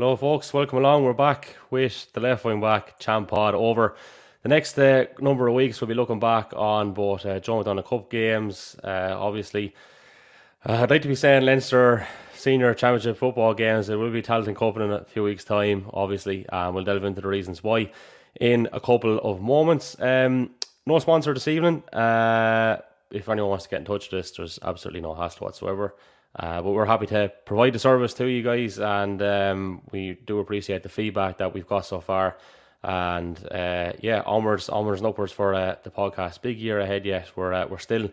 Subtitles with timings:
[0.00, 0.54] Hello, folks.
[0.54, 1.04] Welcome along.
[1.04, 3.96] We're back with the left wing back champ pod over
[4.42, 5.78] the next uh, number of weeks.
[5.78, 8.76] We'll be looking back on both uh, Joe McDonagh Cup games.
[8.82, 9.74] Uh, obviously,
[10.66, 13.88] uh, I'd like to be saying Leinster Senior Championship football games.
[13.88, 17.20] There will be Tailteann Cup in a few weeks' time, obviously, and we'll delve into
[17.20, 17.92] the reasons why
[18.40, 20.00] in a couple of moments.
[20.00, 20.52] Um,
[20.86, 21.82] no sponsor this evening.
[21.90, 22.78] Uh,
[23.10, 25.94] if anyone wants to get in touch with us, there's absolutely no hassle whatsoever.
[26.36, 30.38] Uh, but we're happy to provide the service to you guys, and um, we do
[30.38, 32.36] appreciate the feedback that we've got so far.
[32.82, 36.40] And uh, yeah, onwards, onwards and upwards for uh, the podcast.
[36.40, 37.30] Big year ahead yet.
[37.36, 38.10] We're uh, we're still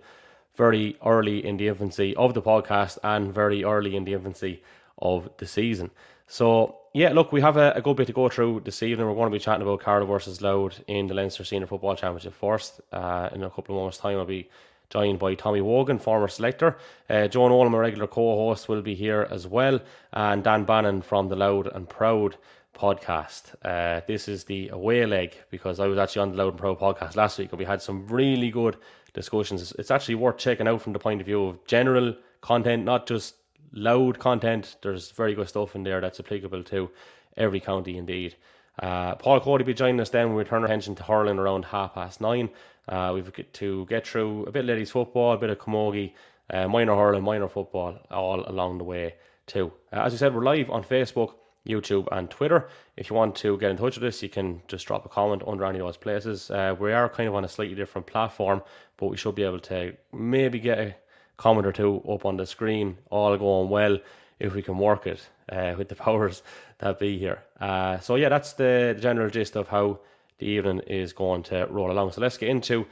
[0.56, 4.64] very early in the infancy of the podcast and very early in the infancy
[4.98, 5.92] of the season.
[6.26, 9.08] So yeah, look, we have a, a good bit to go through this evening.
[9.08, 12.34] We're going to be chatting about Carlow versus Louth in the Leinster Senior Football Championship
[12.34, 12.82] first.
[12.92, 14.50] Uh, in a couple of moments' time, I'll be
[14.90, 16.78] joined by Tommy Wogan, former selector.
[17.10, 19.80] Uh, Joe Nolan, a regular co host, will be here as well,
[20.14, 22.38] and Dan Bannon from the Louth and Proud
[22.78, 23.56] podcast.
[23.64, 26.80] Uh, this is the away leg because I was actually on the Louth and Proud
[26.80, 28.78] podcast last week and we had some really good
[29.14, 29.72] discussions.
[29.80, 33.36] It's actually worth checking out from the point of view of general content, not just
[33.74, 34.78] Louth content.
[34.82, 36.90] There's very good stuff in there that's applicable to
[37.36, 38.36] every county indeed.
[38.80, 40.34] Uh, Paul Coady will be joining us then.
[40.34, 42.50] we'll turn our attention to hurling around half past nine.
[42.88, 46.14] Uh, we've got to get through a bit of ladies football, a bit of camogie,
[46.50, 49.72] uh, minor hurling, minor football, all along the way too.
[49.92, 51.34] Uh, as I said, we're live on Facebook,
[51.68, 52.70] YouTube, and Twitter.
[52.96, 55.44] If you want to get in touch with us, you can just drop a comment
[55.46, 56.50] under any of those places.
[56.50, 58.62] Uh, we are kind of on a slightly different platform,
[58.98, 60.96] but we should be able to maybe get a
[61.36, 63.98] comment or two up on the screen, all going well,
[64.40, 66.44] if we can work it uh, with the powers
[66.80, 67.44] that be here.
[67.60, 70.00] Uh, so yeah, that's the general gist of how
[70.40, 72.12] the evening is going to roll along.
[72.12, 72.86] So let's get into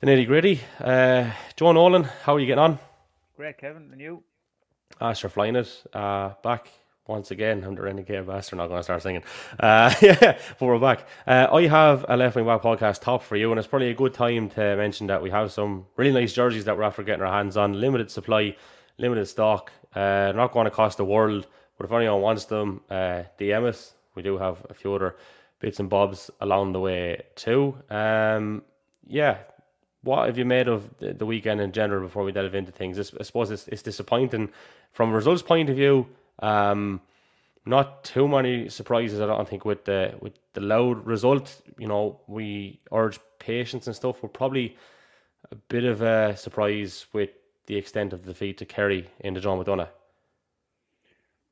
[0.00, 0.60] the nitty gritty.
[0.80, 2.78] Uh, Joe Nolan, how are you getting on?
[3.36, 4.22] Great, Kevin, and you?
[5.00, 6.70] Asher flying it uh, back
[7.06, 7.64] once again.
[7.64, 8.58] I'm the renegade bastard.
[8.58, 9.22] Not going to start singing.
[9.58, 11.06] Uh, yeah, but we're back.
[11.26, 13.94] Uh, I have a left wing back podcast top for you, and it's probably a
[13.94, 17.22] good time to mention that we have some really nice jerseys that we're after getting
[17.22, 17.78] our hands on.
[17.80, 18.56] Limited supply,
[18.98, 19.72] limited stock.
[19.94, 23.94] Uh, not going to cost the world, but if anyone wants them, uh, DM us.
[24.14, 25.16] We do have a few other
[25.60, 27.76] bits and bobs along the way too.
[27.90, 28.62] Um,
[29.06, 29.38] yeah,
[30.02, 32.98] what have you made of the, weekend in general before we delve into things?
[32.98, 34.50] I, suppose it's, it's disappointing
[34.92, 36.06] from a results point of view.
[36.40, 37.00] Um,
[37.64, 41.60] not too many surprises, I don't think, with the with the Louth result.
[41.78, 44.22] You know, we urge patience and stuff.
[44.22, 44.76] We're probably
[45.50, 47.30] a bit of a surprise with
[47.66, 49.88] the extent of the defeat to Kerry in the Joe McDonagh.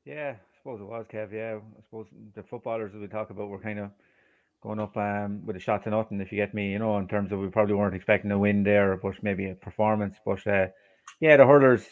[0.05, 0.35] Yeah,
[0.65, 1.31] suppose it was, Kev.
[1.31, 3.91] Yeah, I suppose the footballers that we talk about were kind of
[4.63, 6.71] going up um, with a shot to nothing, if you get me.
[6.71, 9.53] You know, in terms of we probably weren't expecting a win there, but maybe a
[9.53, 10.15] performance.
[10.25, 10.67] But uh,
[11.19, 11.85] yeah, the hurlers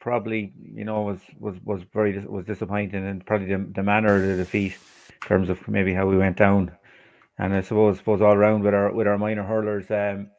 [0.00, 4.22] probably, you know, was was was very was disappointing, and probably the, the manner of
[4.22, 4.76] the defeat
[5.22, 6.72] in terms of maybe how we went down.
[7.38, 9.88] And I suppose suppose all around with our with our minor hurlers.
[9.88, 10.30] Um,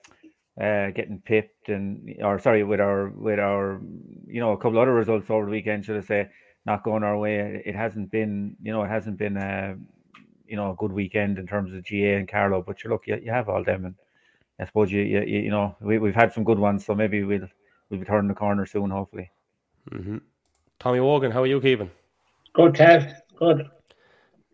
[0.61, 3.79] uh, getting pipped and or sorry with our with our
[4.27, 6.29] you know a couple other results over the weekend should I say
[6.65, 7.61] not going our way.
[7.65, 9.75] It hasn't been, you know, it hasn't been a,
[10.45, 12.61] you know, a good weekend in terms of GAA and Carlow.
[12.61, 13.95] But you look, you, you have all them, and
[14.59, 17.47] I suppose you, you, you know, we we've had some good ones, so maybe we'll
[17.89, 19.31] we'll be turning the corner soon, hopefully.
[19.91, 20.17] Mm-hmm.
[20.79, 21.91] Tommy Wogan, how are you keeping?
[22.53, 23.15] Good, Kev.
[23.37, 23.69] Good.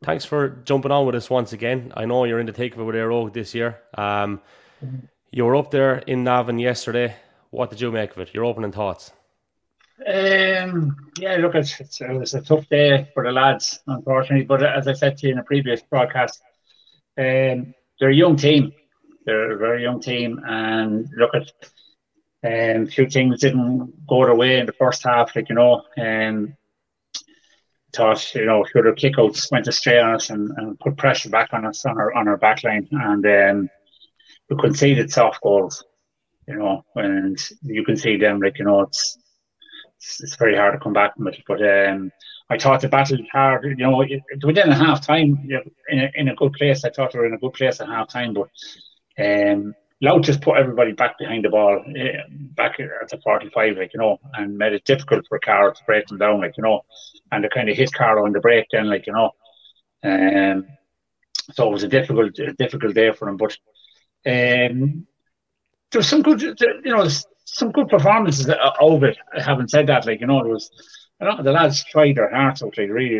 [0.04, 1.92] Thanks for jumping on with us once again.
[1.98, 3.80] I know you're in the takeover with Éire Óg this year.
[3.98, 4.42] Um,
[5.32, 7.16] you were up there in Navan yesterday.
[7.50, 8.34] What did you make of it?
[8.34, 9.12] Your opening thoughts?
[10.06, 14.46] Um, yeah, look, it's, it's, it was a tough day for the lads, unfortunately.
[14.46, 16.42] But as I said to you in a previous broadcast,
[17.18, 18.74] um, they're a young team.
[19.26, 21.52] They're a very young team, and look at
[22.46, 25.36] um, a few things didn't go their way in the first half.
[25.36, 26.56] Like you know, um,
[27.94, 30.96] thought you know a few of the kickouts went astray on us and, and put
[30.96, 33.70] pressure back on us on our on our back line, and um,
[34.50, 35.84] we conceded soft goals.
[36.48, 39.18] You know, and you can see them like you know it's
[39.98, 41.42] it's, it's very hard to come back from it.
[41.48, 42.12] But um,
[42.50, 43.66] I thought the battle hard.
[43.66, 46.84] You know, we within a half time, you know, in a, in a good place.
[46.86, 48.50] I thought we were in a good place at half time, but
[49.24, 52.22] um, Louth just put everybody back behind the ball, uh,
[52.56, 56.06] back at the 45, like, you know, and made it difficult for Carlow to break
[56.08, 56.82] them down, like, you know,
[57.32, 59.32] and they kind of hit Carlow on the break then, like, you know.
[60.04, 60.68] Um,
[61.54, 63.58] so it was a difficult, difficult day for him, But
[64.26, 65.08] um,
[65.92, 66.56] there was some good, you
[66.86, 67.08] know,
[67.58, 68.48] some good performances
[68.80, 69.18] of it.
[69.36, 70.70] Having said that, like you know, it was
[71.20, 73.20] you know the lads tried their hearts out, like really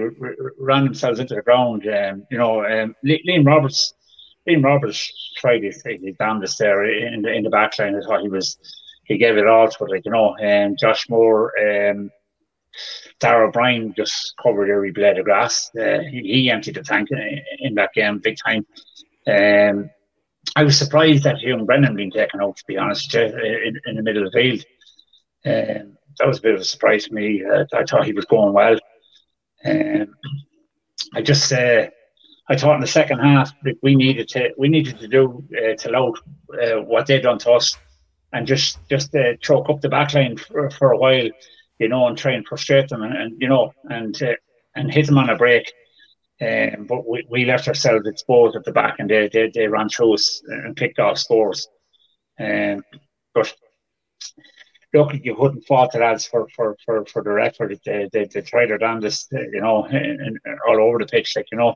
[0.60, 1.88] ran themselves into the ground.
[1.88, 3.96] Um, you know, um, Liam Roberts,
[4.48, 7.96] Liam Roberts tried his, his damnedest there in the in the back line.
[7.96, 8.58] I thought he was
[9.06, 10.38] he gave it all to it, like you know.
[10.38, 12.12] Um, Josh Moore, um,
[13.20, 15.72] Darragh O'Brien just covered every blade of grass.
[15.76, 18.68] Uh, he, he, emptied the tank in, in, that game big time.
[19.26, 19.90] Um,
[20.58, 23.96] I was surprised that Hume Brennan being taken out, to be honest, uh, in, in,
[23.96, 24.66] the middle of the field.
[25.46, 27.46] Um, that was a bit of a surprise to me.
[27.46, 28.80] Uh, I thought he was going well.
[29.64, 30.08] Um,
[31.14, 31.90] I just, uh,
[32.50, 35.76] I thought in the second half that we needed to, we needed to do uh,
[35.76, 36.18] to load
[36.60, 37.78] uh, what they'd done to us,
[38.34, 41.30] and just just uh, choke up the backline for, for a while,
[41.78, 44.20] you know, and try and frustrate them, and, and you know, and
[44.76, 45.72] and hit them on a break.
[46.40, 49.90] Um, but we, we left ourselves exposed at the back, and they, they, they ran
[49.90, 51.68] through us and picked off scores.
[52.40, 52.84] Um,
[53.34, 53.54] but
[54.94, 57.80] look, you couldn't fault the lads for, for, for, for their effort.
[57.86, 61.58] They, they, they tried their damnedest, you know, and, all over the pitch, like, you
[61.58, 61.76] know.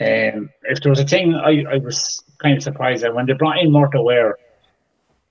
[0.00, 3.32] Um, if there was a thing, I, I was kind of surprised that when they
[3.32, 4.36] brought in Murtagh Ware,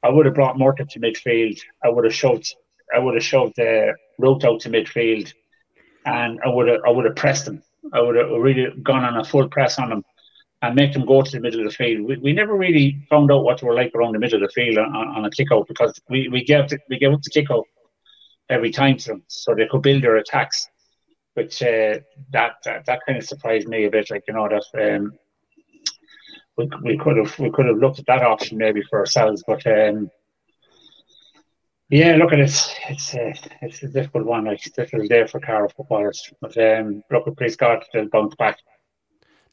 [0.03, 1.57] I would have brought Murtagh to midfield.
[1.83, 2.53] I would have shoved,
[2.93, 5.33] I would have shoved the uh, out to midfield,
[6.05, 7.63] and I would have, I would have pressed them.
[7.93, 10.03] I would have really gone on a full press on them
[10.61, 12.05] and make them go to the middle of the field.
[12.07, 14.53] We, we never really found out what they were like around the middle of the
[14.53, 17.29] field on, on a kick out because we, we gave the, we gave up the
[17.29, 17.65] kick out
[18.49, 20.67] every time to them so they could build their attacks.
[21.35, 21.99] Which uh,
[22.31, 25.13] that, that that kind of surprised me a bit, like you know that um,
[26.57, 29.65] we, we could have we could have looked at that option maybe for ourselves, but
[29.67, 30.09] um,
[31.89, 32.75] yeah, look at it.
[32.89, 34.45] It's a, it's a difficult one.
[34.45, 36.31] Like it's a difficult day for Carlow footballers.
[36.41, 38.59] But um, look, please God, they'll bounce back.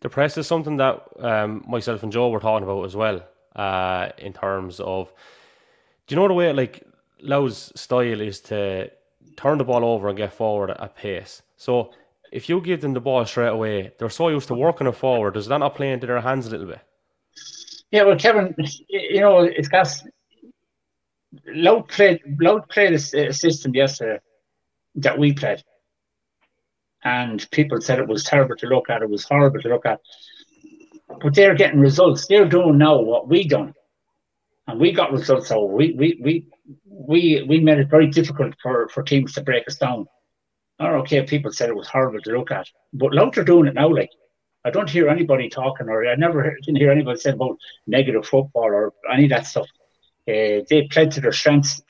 [0.01, 3.23] The press is something that um, myself and Joe were talking about as well.
[3.57, 5.13] Uh, in terms of,
[6.07, 6.83] do you know the way like
[7.21, 8.91] Louth's style is to
[9.37, 11.43] turn the ball over and get forward at pace.
[11.57, 11.93] So
[12.33, 15.35] if you give them the ball straight away, they're so used to working it forward.
[15.35, 16.81] Does that not play into their hands a little bit?
[17.91, 18.55] Yeah, well, Kevin,
[18.89, 19.89] you know, it's got
[21.47, 24.21] Louth played Louth played a, a system yesterday
[24.97, 25.63] that we played,
[27.03, 29.03] and people said it was terrible to look at.
[29.03, 30.01] It was horrible to look at,
[31.21, 32.27] but they're getting results.
[32.27, 33.75] They're doing now what we done,
[34.67, 35.49] and we got results.
[35.49, 36.47] So we we we
[36.87, 40.07] we we made it very difficult for for teams to break us down.
[40.81, 43.75] Or okay, people said it was horrible to look at, but Louth are doing it
[43.75, 43.89] now.
[43.89, 44.11] Like
[44.65, 48.65] I don't hear anybody talking, or I never didn't hear anybody say about negative football
[48.65, 49.69] or any of that stuff.
[50.29, 51.81] Uh, they played to their strengths.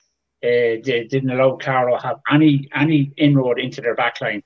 [0.42, 4.42] Uh, they didn't allow Carlow have any any inroad into their backline.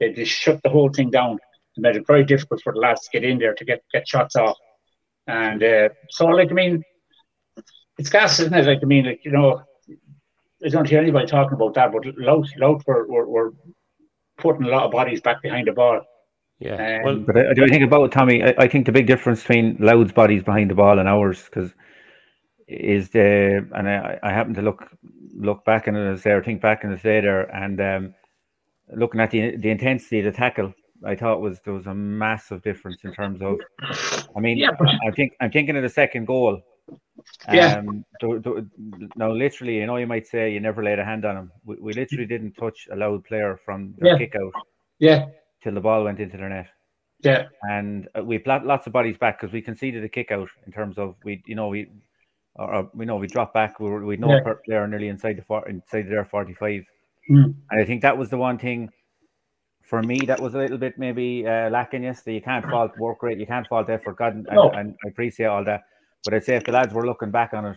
[0.00, 1.38] They just shut the whole thing down
[1.76, 4.08] and made it very difficult for the lads to get in there to get get
[4.08, 4.56] shots off.
[5.26, 6.82] And uh, so, like I mean,
[7.98, 8.66] it's gas, isn't it?
[8.66, 9.62] Like I mean, like you know,
[10.64, 13.54] I don't hear anybody talking about that, but Louth, Louth were, were, were
[14.38, 16.02] putting a lot of bodies back behind the ball.
[16.58, 17.00] Yeah.
[17.00, 18.42] Um, well, but I, do I think about it, Tommy?
[18.42, 21.72] I, I, think the big difference between Louth's bodies behind the ball and ours, because
[22.68, 24.88] is the and I, I happen to look
[25.34, 28.14] look back and it there, think back in the day there, and um,
[28.94, 30.72] looking at the the intensity of the tackle,
[31.04, 33.58] I thought was there was a massive difference in terms of.
[34.36, 34.70] I mean, yeah.
[35.06, 36.60] I think I'm thinking of the second goal.
[37.52, 37.76] Yeah.
[37.76, 38.66] Um, do, do,
[39.16, 41.52] now, literally, you know, you might say you never laid a hand on him.
[41.64, 44.18] We, we literally didn't touch a Louth player from the yeah.
[44.18, 44.52] kick out.
[44.98, 45.26] Yeah.
[45.62, 46.68] Till the ball went into their net.
[47.20, 47.46] Yeah.
[47.62, 50.98] And uh, we lots of bodies back because we conceded a kick out in terms
[50.98, 51.88] of we, you know, we
[52.56, 53.80] or, we know we dropped back.
[53.80, 54.52] We were, we know yeah.
[54.64, 56.84] player nearly inside the four, inside their forty five,
[57.30, 57.54] mm.
[57.70, 58.90] and I think that was the one thing
[59.82, 62.36] for me that was a little bit maybe uh, lacking yesterday.
[62.36, 64.16] You can't fault work rate, you can't fault effort.
[64.16, 64.70] God, and, no.
[64.70, 65.82] and, I appreciate all that,
[66.24, 67.76] but I'd say if the lads were looking back on it,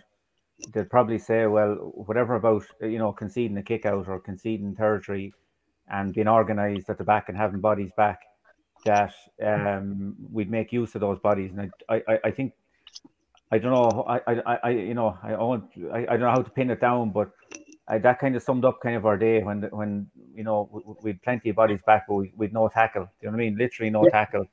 [0.74, 5.34] they'd probably say, well, whatever about you know conceding a kick out or conceding territory
[5.90, 8.20] and being organised at the back and having bodies back,
[8.86, 9.14] that
[9.46, 11.52] um, we'd make use of those bodies.
[11.56, 12.54] And I, I, I think
[13.52, 14.04] I don't know.
[14.08, 17.12] I, I, I you know, I, I, I don't know how to pin it down,
[17.12, 17.32] but
[17.88, 20.82] I, that kind of summed up kind of our day when, when you know, we,
[21.12, 23.04] would plenty of bodies back, but we, would no tackle.
[23.04, 23.58] Do You know what I mean?
[23.58, 24.10] Literally no yeah.
[24.10, 24.46] tackle.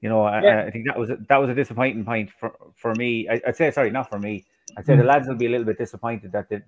[0.00, 0.62] You know, yeah.
[0.62, 3.28] I, I, think that was a, that was a disappointing point for for me.
[3.28, 4.46] I, would say sorry, not for me.
[4.76, 4.98] I'd say mm.
[4.98, 6.60] the lads will be a little bit disappointed that they,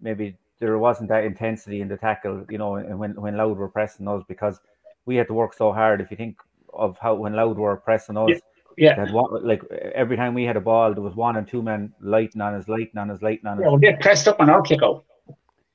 [0.00, 2.44] maybe there wasn't that intensity in the tackle.
[2.50, 4.58] You know, when when Louth were pressing us because
[5.06, 6.00] we had to work so hard.
[6.00, 6.38] If you think
[6.74, 8.30] of how when Louth were pressing us.
[8.30, 8.38] Yeah
[8.76, 9.04] yeah.
[9.04, 9.62] That like
[9.94, 12.68] every time we had a ball, there was one and two men lighting on us,
[12.68, 13.64] lighting on us, lighting on us.
[13.64, 15.04] Yeah, we get pressed up on our kick out.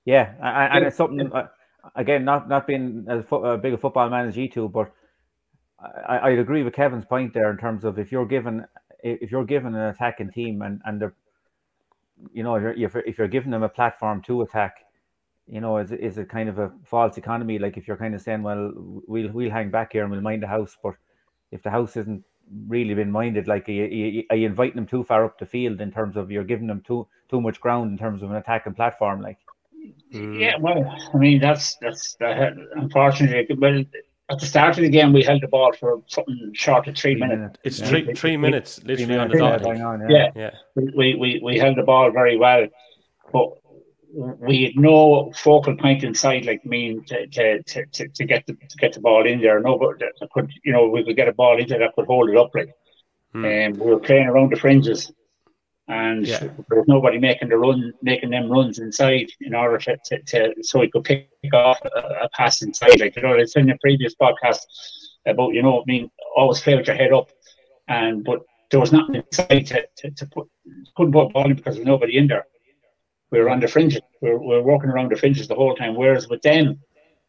[0.05, 1.31] Yeah, and, and it's something.
[1.31, 1.47] Uh,
[1.95, 4.91] again, not not being as fo- a big a football man as you two, but
[6.07, 8.65] I, I'd agree with Kevin's point there in terms of if you're given
[9.03, 11.15] if you're given an attacking team and and they're
[12.33, 14.85] you know if you're, if you're giving them a platform to attack
[15.47, 18.21] you know is, is it kind of a false economy like if you're kind of
[18.21, 20.93] saying well we'll we'll hang back here and we'll mind the house but
[21.51, 22.23] if the house isn't
[22.67, 23.47] really been minded.
[23.47, 26.31] Like, are you, are you inviting them too far up the field in terms of
[26.31, 29.21] you're giving them too too much ground in terms of an attacking platform?
[29.21, 29.37] Like,
[30.13, 30.39] Mm.
[30.39, 33.55] Yeah, well, I mean that's that's uh, unfortunately.
[33.57, 33.83] Well,
[34.29, 37.13] at the start of the game, we held the ball for something short of three,
[37.13, 37.37] three minutes.
[37.37, 37.59] minutes.
[37.63, 37.87] It's yeah.
[37.87, 39.61] three three minutes, literally on the dot.
[39.65, 40.29] Yeah, yeah.
[40.35, 40.51] yeah.
[40.75, 42.67] We, we we held the ball very well,
[43.31, 43.49] but
[44.13, 48.77] we had no focal point inside, like mean to, to, to, to get the to
[48.77, 49.59] get the ball in there.
[49.59, 52.07] No, but that could you know we could get a ball in there that could
[52.07, 52.51] hold it up.
[52.53, 52.73] Like,
[53.33, 53.81] and hmm.
[53.81, 55.11] um, we were playing around the fringes,
[55.87, 56.39] and yeah.
[56.39, 60.53] there was nobody making the run, making them runs inside in order to, to, to
[60.61, 62.99] so we could pick off a, a, pass inside.
[62.99, 64.59] Like you know, it's in the previous podcast
[65.25, 67.29] about you know, I mean, always play with your head up,
[67.87, 70.47] and but there was nothing inside to, to, to put
[70.95, 72.45] couldn't put a ball in because there was nobody in there.
[73.31, 74.01] We were on the fringes.
[74.21, 75.95] We were, we were walking around the fringes the whole time.
[75.95, 76.81] Whereas with them,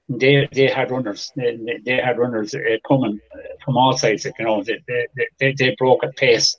[0.09, 1.33] they they had runners.
[1.37, 3.21] They, they had runners uh, coming
[3.65, 4.25] from all sides.
[4.25, 6.57] You know, they, they, they, they broke at pace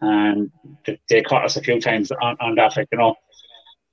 [0.00, 0.50] and
[1.08, 3.14] they caught us a few times on, on that, like, you know.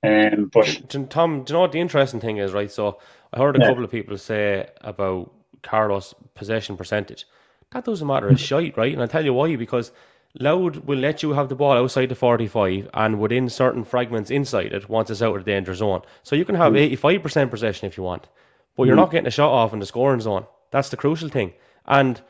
[0.02, 0.66] Um, but
[1.10, 2.70] Tom, do you know what the interesting thing is, right?
[2.70, 2.98] So
[3.32, 3.68] I heard a yeah.
[3.68, 5.32] couple of people say about
[5.62, 7.26] Carlos' possession percentage.
[7.72, 8.92] That doesn't matter a shite, right?
[8.92, 9.92] And I'll tell you why, because
[10.38, 14.72] Louth will let you have the ball outside the 45 and within certain fragments inside
[14.72, 16.02] it once it's out of the danger zone.
[16.22, 16.92] So you can have mm.
[16.96, 18.28] 85% possession if you want,
[18.76, 19.00] but you're mm.
[19.00, 20.46] not getting a shot off in the scoring zone.
[20.70, 21.52] That's the crucial thing.
[21.86, 22.20] And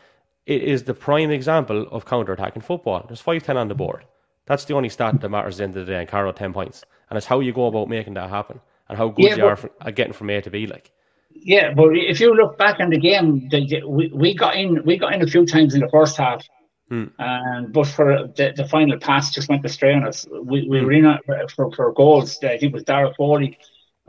[0.47, 3.05] it is the prime example of counter attacking football.
[3.07, 4.07] There's 5 10 on the board.
[4.47, 6.53] That's the only stat that matters at the end of the day, and Carlow 10
[6.53, 6.85] points.
[7.09, 9.65] And it's how you go about making that happen and how good yeah, you but,
[9.65, 10.67] are at getting from A to B.
[10.67, 10.91] Like,
[11.31, 14.97] yeah, but if you look back in the game, the, we, we got in we
[14.97, 16.45] got in a few times in the first half,
[16.91, 17.05] hmm.
[17.19, 20.27] and but for the, the final pass just went astray on us.
[20.31, 20.85] We, we hmm.
[20.85, 21.19] were in
[21.57, 22.37] for, for goals.
[22.45, 23.59] I think it was Darragh Foley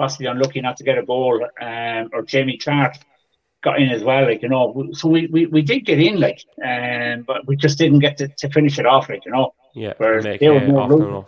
[0.01, 2.95] possibly unlucky not to get a goal, um, or Jamie Clark
[3.63, 4.89] got in as well, like you know.
[4.93, 8.27] So we, we, we did get in, like, um, but we just didn't get to,
[8.27, 9.53] to finish it off, like you know.
[9.73, 11.25] Yeah, whereas they were more rooted,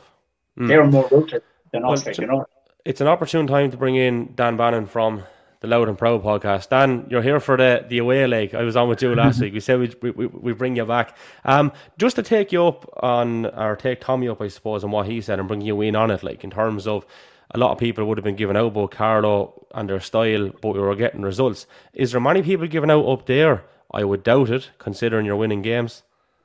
[0.60, 0.68] mm.
[0.68, 2.46] they were more rooted than well, us, like you know.
[2.84, 5.24] It's an opportune time to bring in Dan Bannon from
[5.64, 6.68] the Louth and Proud podcast.
[6.68, 8.54] Dan, you're here for the, the away leg.
[8.54, 9.54] I was on with you last week.
[9.54, 11.16] We said we, we, we bring you back.
[11.46, 15.08] Um, just to take you up on, or take Tommy up, I suppose, on what
[15.08, 17.06] he said and bring you in on it, like in terms of
[17.52, 20.74] a lot of people would have been giving out about Carlow and their style, but
[20.74, 21.66] we were getting results.
[21.94, 23.64] Is there many people giving out up there?
[23.90, 26.04] I would doubt it, considering you're winning games.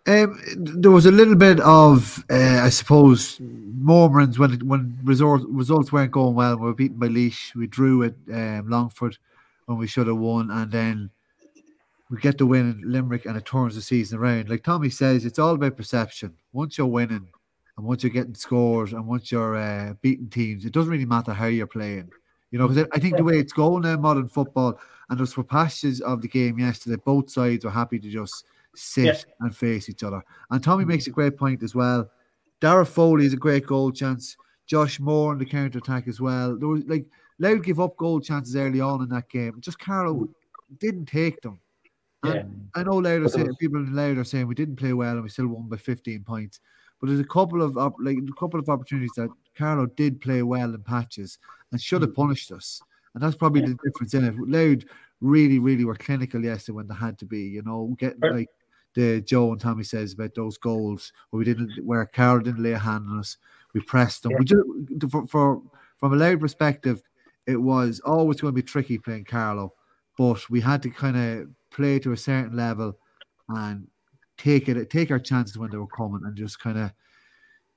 [0.08, 5.92] Um, there was a little bit of, uh, I suppose, murmurings when when resort, results
[5.92, 6.56] weren't going well.
[6.56, 7.54] We were beaten by Laois.
[7.54, 9.18] We drew at um, Longford
[9.66, 11.10] when we should have won, and then
[12.08, 14.48] we get the win in Limerick, and it turns the season around.
[14.48, 16.34] Like Tommy says, it's all about perception.
[16.54, 17.28] Once you're winning,
[17.76, 21.34] and once you're getting scores and once you're uh, beating teams, it doesn't really matter
[21.34, 22.10] how you're playing.
[22.50, 25.44] You know, because I think the way it's going now, modern football, and there's for
[25.44, 28.46] passages of the game yesterday, both sides were happy to just
[28.78, 29.34] sit yeah.
[29.40, 30.22] and face each other.
[30.50, 32.10] And Tommy makes a great point as well.
[32.60, 34.36] Dara Foley is a great goal chance.
[34.66, 36.56] Josh Moore in the counter attack as well.
[36.56, 37.06] There was like
[37.38, 39.60] Louth give up goal chances early on in that game.
[39.60, 40.28] Just Carlow
[40.78, 41.60] didn't take them.
[42.22, 42.42] And yeah.
[42.74, 45.22] I know Louth are saying people in Louth are saying we didn't play well and
[45.22, 46.60] we still won by 15 points.
[47.00, 50.74] But there's a couple of like a couple of opportunities that Carlow did play well
[50.74, 51.38] in patches
[51.70, 52.16] and should have mm.
[52.16, 52.82] punished us.
[53.14, 53.68] And that's probably yeah.
[53.68, 54.34] the difference in it.
[54.36, 54.84] Louth
[55.20, 58.48] really, really were clinical yesterday when they had to be, you know, getting like
[58.94, 62.72] the Joe and Tommy says about those goals where we didn't where Carlow didn't lay
[62.72, 63.36] a hand on us.
[63.74, 64.32] We pressed them.
[64.32, 64.38] Yeah.
[64.38, 65.62] We just for, for
[65.98, 67.02] from a Louth perspective,
[67.46, 69.72] it was always going to be tricky playing Carlow,
[70.16, 72.96] but we had to kind of play to a certain level
[73.48, 73.86] and
[74.36, 76.92] take it, take our chances when they were coming, and just kind of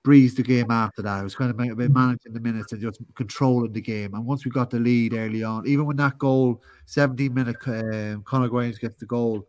[0.04, 1.20] breeze the game after that.
[1.20, 4.14] It was kind of managing the minutes and just controlling the game.
[4.14, 8.24] And once we got the lead early on, even when that goal, 17 minute, um,
[8.24, 9.48] Conor Grimes gets the goal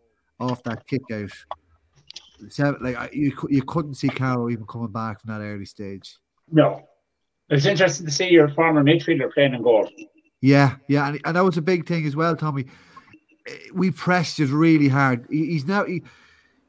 [0.50, 1.30] off that kick out.
[2.48, 6.18] Seven, like you, you couldn't see Carlow even coming back from that early stage.
[6.50, 6.82] No,
[7.48, 9.88] it's interesting to see your former midfielder playing in goal.
[10.40, 12.66] Yeah, yeah, and, and that was a big thing as well, Tommy.
[13.72, 15.26] We pressed just really hard.
[15.30, 16.02] He's now he,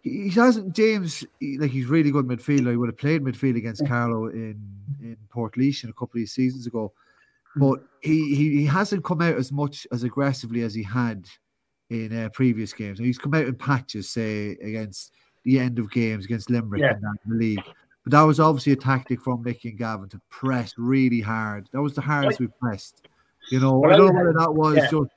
[0.04, 2.72] he hasn't James like he's really good midfielder.
[2.72, 4.62] He would have played midfield against Carlow in
[5.02, 6.94] in Portlaoise a couple of seasons ago,
[7.54, 7.60] hmm.
[7.62, 11.28] but he, he he hasn't come out as much as aggressively as he had
[11.90, 13.00] in uh, previous games.
[13.00, 15.12] he's come out in patches, say against
[15.44, 16.94] the end of games against Limerick yeah.
[16.94, 17.64] in the league.
[18.04, 21.70] But that was obviously a tactic from Mickey and Gavin to press really hard.
[21.72, 23.08] That was the hardest we pressed.
[23.50, 24.90] You know, well, I don't know whether that was yeah.
[24.90, 25.12] just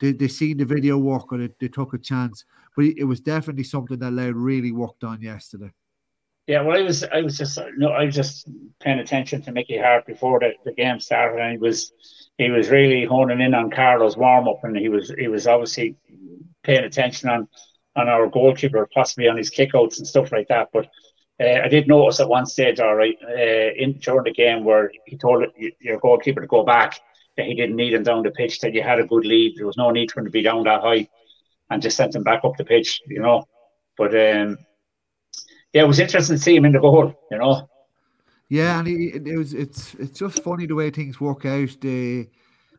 [0.00, 2.44] they, they seen the video work or they, they took a chance
[2.78, 5.72] but it was definitely something that Louth really worked on yesterday.
[6.48, 8.48] Yeah, well, I was I was just no, I was just
[8.80, 11.92] paying attention to Mickey Harte before the, the game started, and he was
[12.38, 15.96] he was really honing in on Carlow's warm up, and he was he was obviously
[16.62, 17.48] paying attention on
[17.96, 20.68] on our goalkeeper, possibly on his kickouts and stuff like that.
[20.72, 20.86] But
[21.38, 24.90] uh, I did notice at one stage, all right, uh, in during the game where
[25.04, 25.44] he told
[25.80, 26.98] your goalkeeper to go back,
[27.36, 29.56] that he didn't need him down the pitch, that you had a good lead.
[29.58, 31.08] There was no need for him to be down that high
[31.68, 33.44] and just sent him back up the pitch, you know.
[33.98, 34.56] But um,
[35.72, 37.68] yeah, it was interesting to see him in the goal, you know.
[38.48, 41.76] Yeah, and he, it was it's it's just funny the way things work out.
[41.80, 42.28] The,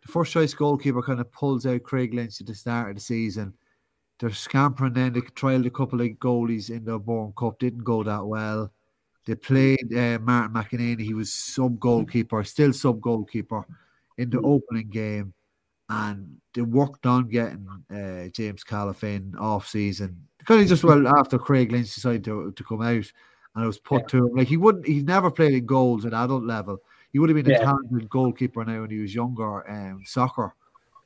[0.01, 3.01] the first choice goalkeeper kind of pulls out Craig Lynch at the start of the
[3.01, 3.53] season.
[4.19, 5.13] They're scampering then.
[5.13, 8.71] They trialed a couple of goalies in the O'Byrne Cup, didn't go that well.
[9.25, 11.01] They played uh, Martin McInerney.
[11.01, 13.63] He was sub goalkeeper, still sub goalkeeper
[14.17, 15.33] in the opening game,
[15.87, 20.28] and they worked on getting uh, James Callifin off season.
[20.45, 23.11] Kind of just well after Craig Lynch decided to, to come out,
[23.55, 24.07] and it was put Yeah.
[24.07, 24.87] to him like he wouldn't.
[24.87, 26.81] He's never played in goals at adult level.
[27.11, 30.53] He would have been a talented goalkeeper now when he was younger, um, soccer,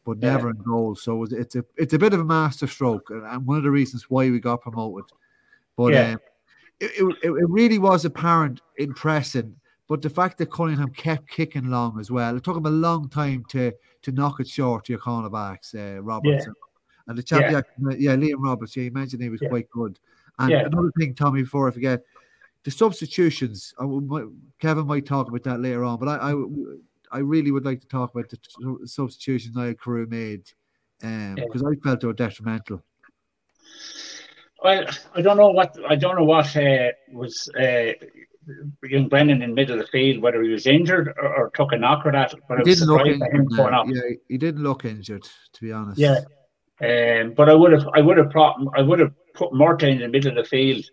[0.05, 0.33] but Yeah.
[0.33, 1.01] never in goals.
[1.01, 3.57] So it was, it's a it's a bit of a master stroke, and- and one
[3.57, 5.05] of the reasons why we got promoted.
[5.75, 6.11] But Yeah.
[6.13, 6.19] um,
[6.79, 9.55] it, it, it really was apparent in pressing.
[9.87, 13.09] But the fact that Cunningham kept kicking long as well, it took him a long
[13.09, 13.71] time to
[14.03, 16.53] to knock it short to your cornerbacks, uh, Robertson.
[17.07, 17.61] And the chap, yeah.
[17.79, 17.95] Yeah.
[17.97, 19.49] yeah, Liam Roberts, yeah, you mentioned he was Yeah.
[19.49, 19.99] quite good.
[20.39, 20.65] And Yeah.
[20.65, 22.03] another thing, Tommy, before I forget,
[22.63, 23.73] the substitutions.
[23.79, 24.29] I might-
[24.59, 26.43] Kevin might talk about that later on, but I, I,
[27.11, 30.49] I really would like to talk about the substitutions Niall Carew made
[30.99, 32.81] because I felt they were detrimental.
[34.63, 37.91] Well, I don't know what I don't know what uh, was uh,
[38.83, 41.73] young Brennan in the middle of the field, whether he was injured or, or took
[41.73, 42.33] a knock or that.
[42.47, 43.57] But I He was didn't look surprised at him injured.
[43.57, 43.81] going now.
[43.81, 43.87] off.
[43.89, 45.99] Yeah, he didn't look injured, to be honest.
[45.99, 46.21] Yeah.
[46.81, 49.99] Um, but I would have, I would have brought, I would have put Murtagh in
[49.99, 50.83] the middle of the field.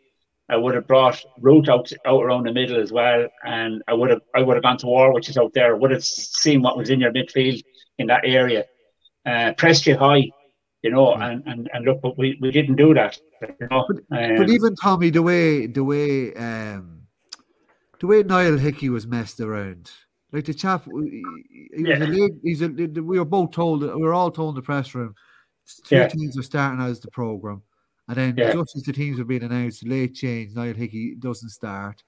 [0.48, 4.10] I would have brought Root out, out around the middle as well, and I would
[4.10, 5.76] have, I would have gone to War, which is out there.
[5.76, 7.62] Would have seen what was in your midfield
[7.98, 8.64] in that area.
[9.24, 10.28] Uh, pressed you high,
[10.82, 11.32] you know, Mm.
[11.32, 13.18] and, and, and look, but we, we didn't do that.
[13.42, 17.02] You know, um, But even Tommy, the way the way um
[18.00, 19.90] the way Niall Hickey was messed around,
[20.32, 21.24] like the chap, he,
[21.76, 24.62] he was a he's a, we were both told, we were all told in the
[24.62, 25.14] press room,
[25.76, 26.08] two Yeah.
[26.08, 27.62] teams are starting as the program,
[28.08, 28.52] and then Yeah.
[28.52, 32.02] just as the teams were being announced, late change, Niall Hickey doesn't start.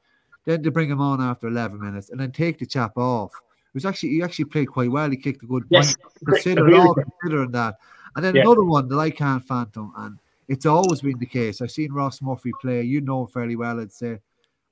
[0.44, 3.32] Then they bring him on after eleven minutes, and then take the chap off.
[3.34, 5.08] It was actually he actually played quite well.
[5.10, 5.96] He kicked a good Yes,
[6.26, 7.76] considering all considering that.
[8.16, 8.42] And then Yeah.
[8.42, 11.62] another one that I can't phantom, and it's always been the case.
[11.62, 12.82] I've seen Ross Murphy play.
[12.82, 14.18] You know him fairly well, I'd say,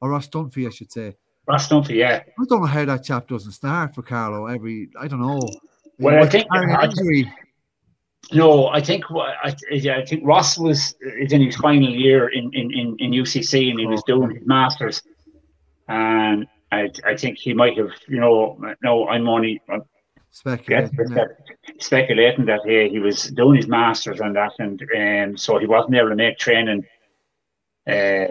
[0.00, 1.16] or Ross Dunphy, I should say.
[1.48, 2.22] Ross Dunphy, yeah.
[2.38, 4.90] I don't know how that chap doesn't start for Carlow every.
[4.98, 5.40] I don't know.
[5.98, 7.32] Well, I think- I- injury.
[8.32, 12.50] No, I think I, yeah, I think Ross was is in his final year in,
[12.54, 15.02] in, in, in UCC and he was doing his masters,
[15.88, 19.82] and I I think he might have you know no I'm only I'm
[20.32, 20.96] Speculating.
[21.10, 21.24] yeah.
[21.80, 25.96] speculating that he, he was doing his masters and that and um, so he wasn't
[25.96, 26.84] able to make training
[27.88, 28.26] uh,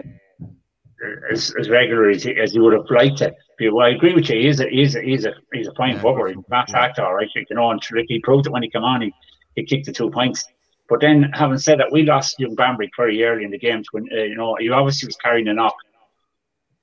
[1.30, 3.34] as, as regular as he, as he would have liked to.
[3.58, 4.40] But well, I agree with you.
[4.40, 6.28] He's a he's a he's a he's a fine Yeah, footballer.
[6.28, 6.84] He's a fast yeah.
[6.84, 7.28] actor, right.
[7.34, 9.02] You know, and he proved it when he came on.
[9.02, 9.12] He,
[9.56, 10.46] he kicked the two points.
[10.88, 13.84] But then, having said that, we lost young Bambrick very early in the game.
[13.92, 15.76] When uh, you know, he obviously was carrying a knock,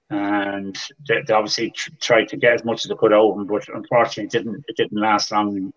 [0.10, 0.78] and
[1.08, 3.48] they, they obviously tr- tried to get as much as they could out of him.
[3.48, 5.74] But unfortunately, it didn't it didn't last long.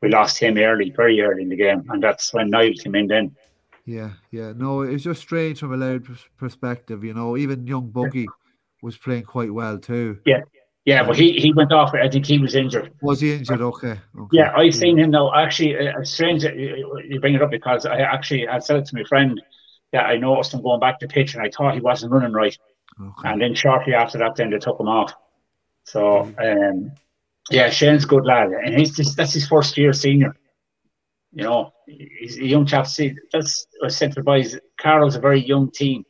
[0.00, 3.08] We lost him early, very early in the game, and that's when Niall came in.
[3.08, 3.36] Then
[3.84, 4.52] Yeah, yeah.
[4.54, 7.02] No, it's just strange from a Louth perspective.
[7.02, 8.28] You know, even young Buggy
[8.82, 10.20] was playing quite well too.
[10.24, 10.42] yeah,
[11.04, 11.92] but he he went off.
[11.94, 12.92] I think he was injured.
[13.02, 13.60] Was he injured?
[13.60, 13.90] Okay.
[13.90, 14.28] okay.
[14.32, 15.34] Yeah, I've seen him now.
[15.34, 18.86] Actually, uh, it's strange that you bring it up because I actually I said it
[18.86, 19.40] to my friend
[19.92, 22.56] that I noticed him going back to pitch and I thought he wasn't running right.
[23.00, 23.28] Okay.
[23.28, 25.12] And then shortly after that, then they took him off.
[25.84, 26.92] So, um,
[27.50, 30.34] yeah, Shane's a good lad, and he's just that's his first year senior.
[31.32, 32.86] You know, he's a young chap.
[32.86, 34.58] See, that's I said to the boys.
[34.80, 36.04] Carlow's a very young team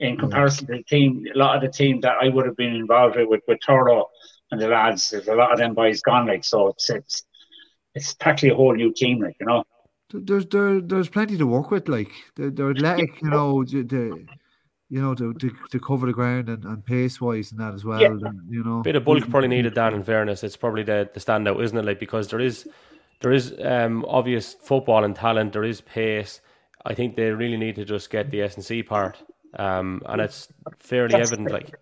[0.00, 1.24] in comparison to the team.
[1.34, 4.06] A lot of the team that I would have been involved with, with, with Turlough
[4.50, 5.10] and the lads.
[5.10, 6.68] There's a lot of them boys gone, like so.
[6.68, 7.22] It's it's
[7.94, 9.64] it's practically a whole new team, like you know.
[10.12, 11.88] There's there, there's plenty to work with.
[11.88, 14.26] Like they're, they're athletic, you know, to, to
[14.90, 17.84] you know to, to, to cover the ground and, and pace wise and that as
[17.84, 18.00] well.
[18.00, 18.08] Yeah.
[18.08, 19.74] And, you know, bit of bulk probably needed.
[19.74, 21.84] Dan, in fairness, it's probably the, the standout, isn't it?
[21.84, 22.68] Like because there is
[23.20, 25.52] there is um, obvious football and talent.
[25.52, 26.40] There is pace.
[26.84, 29.16] I think they really need to just get the S and C part,
[29.58, 30.48] um, and it's
[30.80, 31.50] fairly That's- evident.
[31.52, 31.74] Like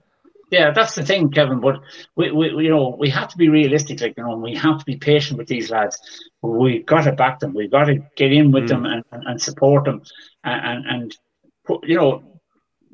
[0.51, 1.61] Yeah, that's the thing, Kevin.
[1.61, 1.81] But
[2.17, 4.01] we, we, we- you know, we have to be realistic.
[4.01, 5.99] Like you know, we have to be patient with these lads.
[6.43, 7.55] We've got to back them.
[7.55, 8.69] We've got to get in with Mm.
[8.69, 10.03] them and, and, and support them,
[10.45, 11.17] and and, and
[11.65, 12.41] put, you know,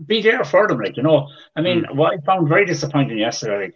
[0.07, 0.79] be there for them.
[0.81, 3.75] Like you know, I mean, what I found very disappointing yesterday, like,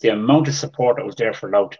[0.00, 1.76] the amount of support that was there for Louth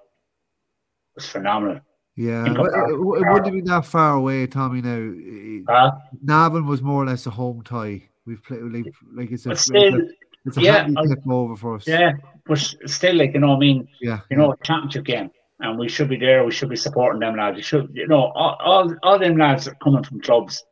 [1.14, 1.80] was phenomenal.
[2.16, 3.44] yeah, in it, it wouldn't Cardiff.
[3.46, 4.82] have been that far away, Tommy.
[4.82, 5.90] Now, Uh,
[6.22, 8.08] Navan was more or less a home tie.
[8.26, 10.02] We've played like, like it's a, it's still, a,
[10.46, 11.86] it's a yeah, I- over for us.
[11.86, 12.12] yeah,
[12.46, 15.30] but still, like you know, I mean, yeah, you know, a championship game.
[15.60, 16.44] and we should be there.
[16.44, 17.56] We should be supporting them lads.
[17.56, 20.64] You should, you know, all all, all them lads are coming from clubs,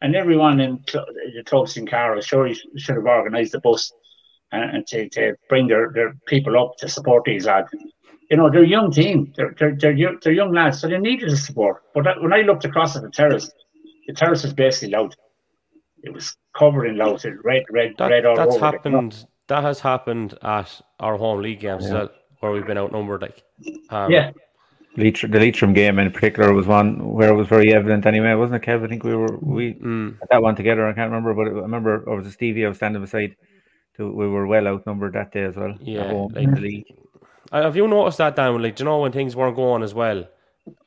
[0.00, 3.90] and everyone in cl- the clubs in Carlow, sure, you should have organised the bus
[4.52, 7.68] and, and to, to bring their, their people up to support these lads.
[8.30, 9.32] You know, they're a young team.
[9.36, 11.82] They're they're they're young, they're young lads, so they needed the support.
[11.94, 13.50] But that, when I looked across at the terrace,
[14.06, 15.14] the terrace was basically Louth.
[16.02, 18.66] It was covered in Louth, red, red, That, red all that's over.
[18.66, 18.72] it.
[18.72, 19.24] happened.
[19.48, 21.92] That has happened at our home league games Yeah.
[21.94, 23.22] well, where we've been outnumbered.
[23.22, 23.42] Like,
[23.90, 24.30] um, Yeah,
[24.96, 28.62] Leach, the Leitrim game in particular was one where it was very evident anyway, wasn't
[28.62, 28.84] it, Kev?
[28.84, 30.86] I think we were we mm, that one together.
[30.86, 33.36] I can't remember, but I remember or was it Stevie I was standing beside.
[33.96, 35.74] To, we were well outnumbered that day as well.
[35.80, 36.84] Yeah, like- in the league.
[37.50, 38.60] Have you noticed that, Dan?
[38.62, 40.28] Like, do you know when things weren't going as well?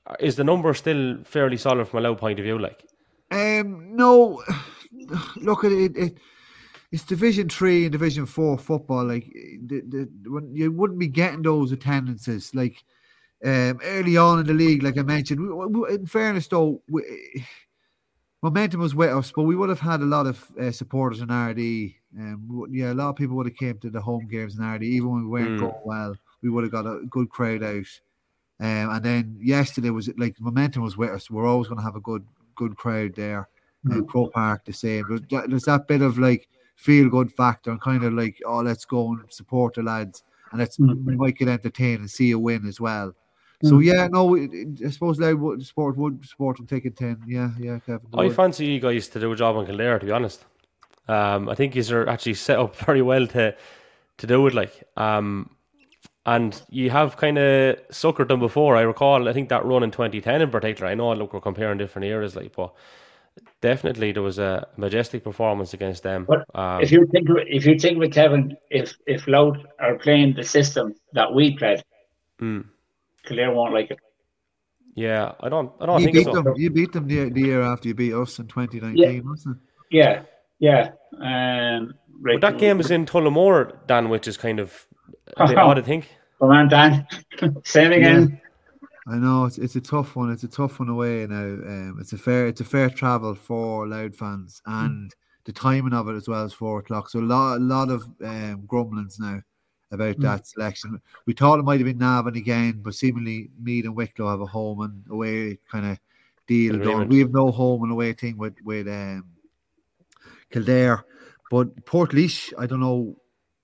[0.06, 2.58] uh, Is the number still fairly solid from a Louth point of view?
[2.60, 2.84] Like,
[3.32, 4.44] Um, no,
[5.38, 5.98] look at it.
[5.98, 6.18] it
[6.92, 9.06] it's Division Three and Division Four football.
[9.06, 9.26] Like
[9.66, 12.54] the, the when you wouldn't be getting those attendances.
[12.54, 12.84] Like
[13.46, 15.40] um, early on in the league, like I mentioned.
[15.40, 17.02] We, we, in fairness, though, we,
[18.42, 21.30] momentum was with us, but we would have had a lot of uh, supporters in
[21.30, 21.96] Ardee.
[22.20, 24.84] Um, yeah, a lot of people would have came to the home games in Ardee,
[24.84, 25.60] even when we weren't Mm.
[25.60, 26.16] going well.
[26.42, 27.86] We would have got a good crowd out.
[28.60, 31.32] Um, and then yesterday was like momentum was with us.
[31.32, 33.48] We're always going to have a good good crowd there.
[33.90, 35.06] Uh, Crow Park the same.
[35.08, 38.60] There's that, there's that bit of like feel good factor and kind of like oh
[38.60, 41.04] let's go and support the lads and let's Mm.
[41.06, 43.14] we might get entertained and see a win as well.
[43.64, 46.98] So yeah, no, it, it- I suppose Louth would sport would support them take it
[46.98, 47.22] ten.
[47.28, 48.08] Yeah, yeah, Kevin.
[48.12, 48.36] they I would.
[48.36, 50.00] fancy you guys to do a job on Kildare.
[50.00, 50.46] To be honest,
[51.08, 53.56] um, I think you are actually set up very well to
[54.18, 54.54] to do it.
[54.56, 55.50] Like, um,
[56.26, 58.76] and you have kind of suckered them before.
[58.76, 59.28] I recall.
[59.30, 60.90] I think that run in 2010 in particular.
[60.90, 61.14] I know.
[61.14, 62.74] Look, we're comparing different eras, like, but
[63.62, 66.26] definitely there was a majestic performance against them.
[66.28, 70.36] But Um, if you think if you think with Kevin, if if Louth are playing
[70.36, 71.82] the system that we played,
[72.42, 72.66] mm,
[73.24, 74.00] Kildare won't like it.
[74.96, 75.72] yeah, I don't.
[75.80, 76.42] I don't you think beat so.
[76.42, 76.54] them.
[76.58, 79.62] You beat them the, the year after you beat us in 2019, wasn't it?
[79.92, 80.24] Yeah,
[80.60, 80.90] yeah.
[81.20, 82.40] Um, right.
[82.40, 84.88] But that game is in Tullamore, Dan, which is kind of
[85.38, 86.10] a bit odd, I think.
[86.40, 87.08] Come on, Dan.
[87.64, 88.41] Same again.
[89.08, 90.32] I know it's it's a tough one.
[90.32, 91.44] It's a tough one away now.
[91.44, 95.14] Um, it's a fair it's a fair travel for Louth fans, and
[95.46, 97.10] the timing of it as well as four o'clock.
[97.10, 99.42] So a lot a lot of um, grumblings now
[99.92, 100.22] about Mm.
[100.22, 101.02] that selection.
[101.26, 104.46] We thought it might have been Navan again, but seemingly Meath and Wicklow have a
[104.46, 106.00] home and away kind of
[106.48, 107.10] deal done.
[107.10, 109.26] We have no home and away thing with with um,
[110.52, 111.04] Kildare,
[111.50, 113.18] but Port I don't know.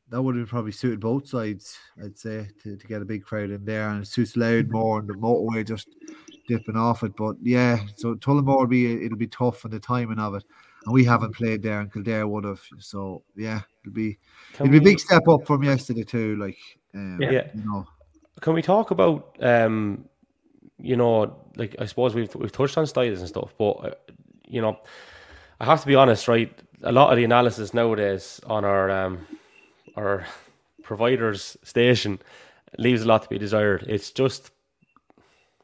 [0.10, 3.50] That would have probably suited both sides, I'd say, to, to get a big crowd
[3.50, 5.90] in there, and it suits Louth more, and the motorway just
[6.48, 7.16] dipping off it.
[7.18, 10.44] But yeah, so Tullamore will be it'll be tough and the timing of it,
[10.86, 12.62] and we haven't played there, and Kildare would have.
[12.80, 14.18] So yeah, it'll be
[14.54, 16.38] Can it'll be a big step up from yesterday too.
[16.38, 16.58] Like,
[16.96, 17.32] um, Yeah.
[17.32, 17.48] Yeah.
[17.54, 17.86] you know,
[18.40, 20.06] Can we talk about, um,
[20.80, 23.92] you know, like I suppose we've we've touched on styles and stuff, but uh,
[24.48, 24.80] you know,
[25.60, 26.58] I have to be honest, right?
[26.84, 29.28] A lot of the analysis nowadays on our um,
[29.98, 30.26] our
[30.84, 32.20] providers station
[32.78, 33.84] leaves a lot to be desired.
[33.88, 34.52] It's just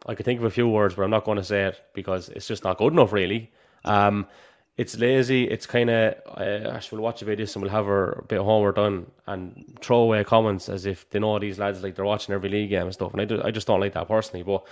[0.05, 2.29] I could think of a few words, but I'm not going to say it because
[2.29, 3.51] it's just not good enough, really.
[3.85, 4.27] Um,
[4.75, 5.45] it's lazy.
[5.45, 8.45] It's kind of uh, actually we'll watch a this and we'll have our bit of
[8.45, 12.33] homework done and throw away comments as if they know these lads like they're watching
[12.33, 13.11] every league game and stuff.
[13.13, 14.43] And I, do, I just don't like that personally.
[14.43, 14.65] But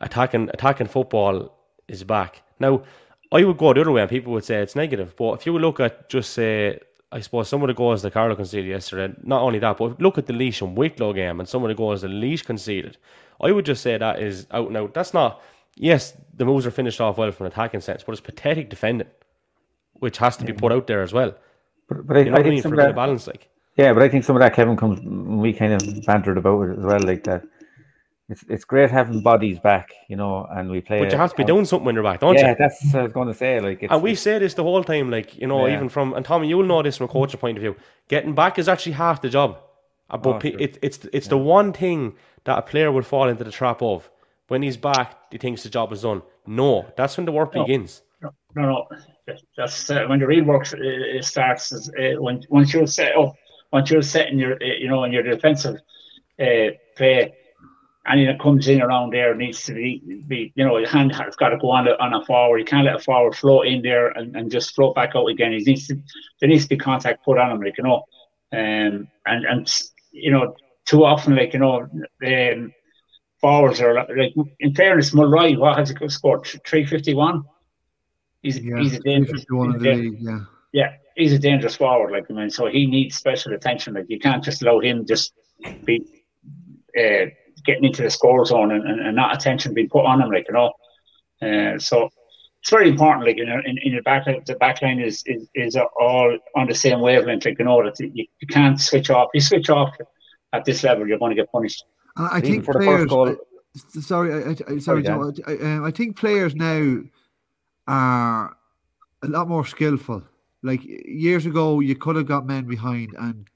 [0.00, 1.54] attacking attacking football
[1.88, 2.82] is back now.
[3.30, 5.14] I would go the other way, and people would say it's negative.
[5.16, 8.34] But if you look at just say, I suppose some of the goals that Carlow
[8.36, 11.62] conceded yesterday, not only that, but look at the Laois and Wicklow game and some
[11.64, 12.98] of the goals that Laois conceded.
[13.40, 14.94] I would just say that is out and out.
[14.94, 15.42] That's not.
[15.76, 19.08] Yes, the moves are finished off well from an attacking sense, but it's pathetic defending,
[19.94, 21.34] which has to be put out there as well.
[21.88, 22.62] But, but I, You know I think mean?
[22.62, 23.48] some For that, balance, like.
[23.76, 25.00] yeah, but I think some of that Kevin comes.
[25.02, 27.44] We kind of bantered about it as well, like that.
[28.30, 30.98] It's it's great having bodies back, you know, and we play.
[30.98, 32.46] But you have to be doing something when you're back, don't Yeah, you?
[32.48, 33.58] Yeah, that's what I was going to say.
[33.58, 35.74] Like, it's, And we say this the whole time, like, you know, Yeah.
[35.76, 37.74] even from, and Tommy, you'll know this from a coaching point of view.
[38.08, 39.58] Getting back is actually half the job.
[40.10, 40.60] Uh, But Oh, sure.
[40.60, 44.10] it, it's it's the one thing that a player would fall into the trap of.
[44.48, 46.22] When he's back, he thinks the job is done.
[46.46, 47.62] No, that's when the work No.
[47.62, 48.02] begins.
[48.22, 48.88] No, no.
[49.56, 51.72] That's uh, when the real work uh, uh, starts.
[51.72, 53.34] Is, uh, when once you're set up,
[53.72, 55.76] once you're setting your, uh, you know, in your defensive
[56.40, 57.34] uh, play,
[58.06, 61.36] anything that comes in around there needs to be, be you know, your hand has
[61.36, 62.58] got to go on a, on a forward.
[62.58, 65.52] You can't let a forward float in there and, and just float back out again.
[65.52, 66.00] He needs to,
[66.40, 68.04] there needs to be contact put on him, like you know,
[68.52, 69.72] um, and and
[70.10, 70.54] you know,
[70.86, 71.86] too often, like you know,
[72.26, 72.72] um,
[73.40, 76.46] forwards are like in fairness, Mulroy, what has he scored?
[76.66, 77.44] Three fifty one.
[78.42, 79.42] He's yeah, he's a dangerous.
[79.42, 80.38] 51 he's a league, yeah.
[80.72, 82.12] yeah, he's a dangerous forward.
[82.12, 83.94] Like I mean, so he needs special attention.
[83.94, 85.32] Like you can't just allow him just
[85.84, 86.06] be
[86.98, 87.26] uh,
[87.68, 90.46] getting into the score zone and, and, and not attention being put on them, like
[90.48, 90.72] you know.
[91.40, 92.08] Uh, so
[92.60, 93.26] it's very important.
[93.26, 96.66] Like you know, in, in your back the back line is, is is all on
[96.66, 97.44] the same wavelength.
[97.44, 99.28] Like you know that you, you can't switch off.
[99.34, 99.90] You switch off
[100.52, 101.84] at this level, you're going to get punished.
[102.16, 103.36] I, I think for players, the first goal.
[103.96, 107.00] I, sorry, I, I, sorry, Joe, I, um, I think players now
[107.86, 108.56] are
[109.22, 110.22] a lot more skillful.
[110.62, 113.46] Like years ago, you could have got men behind and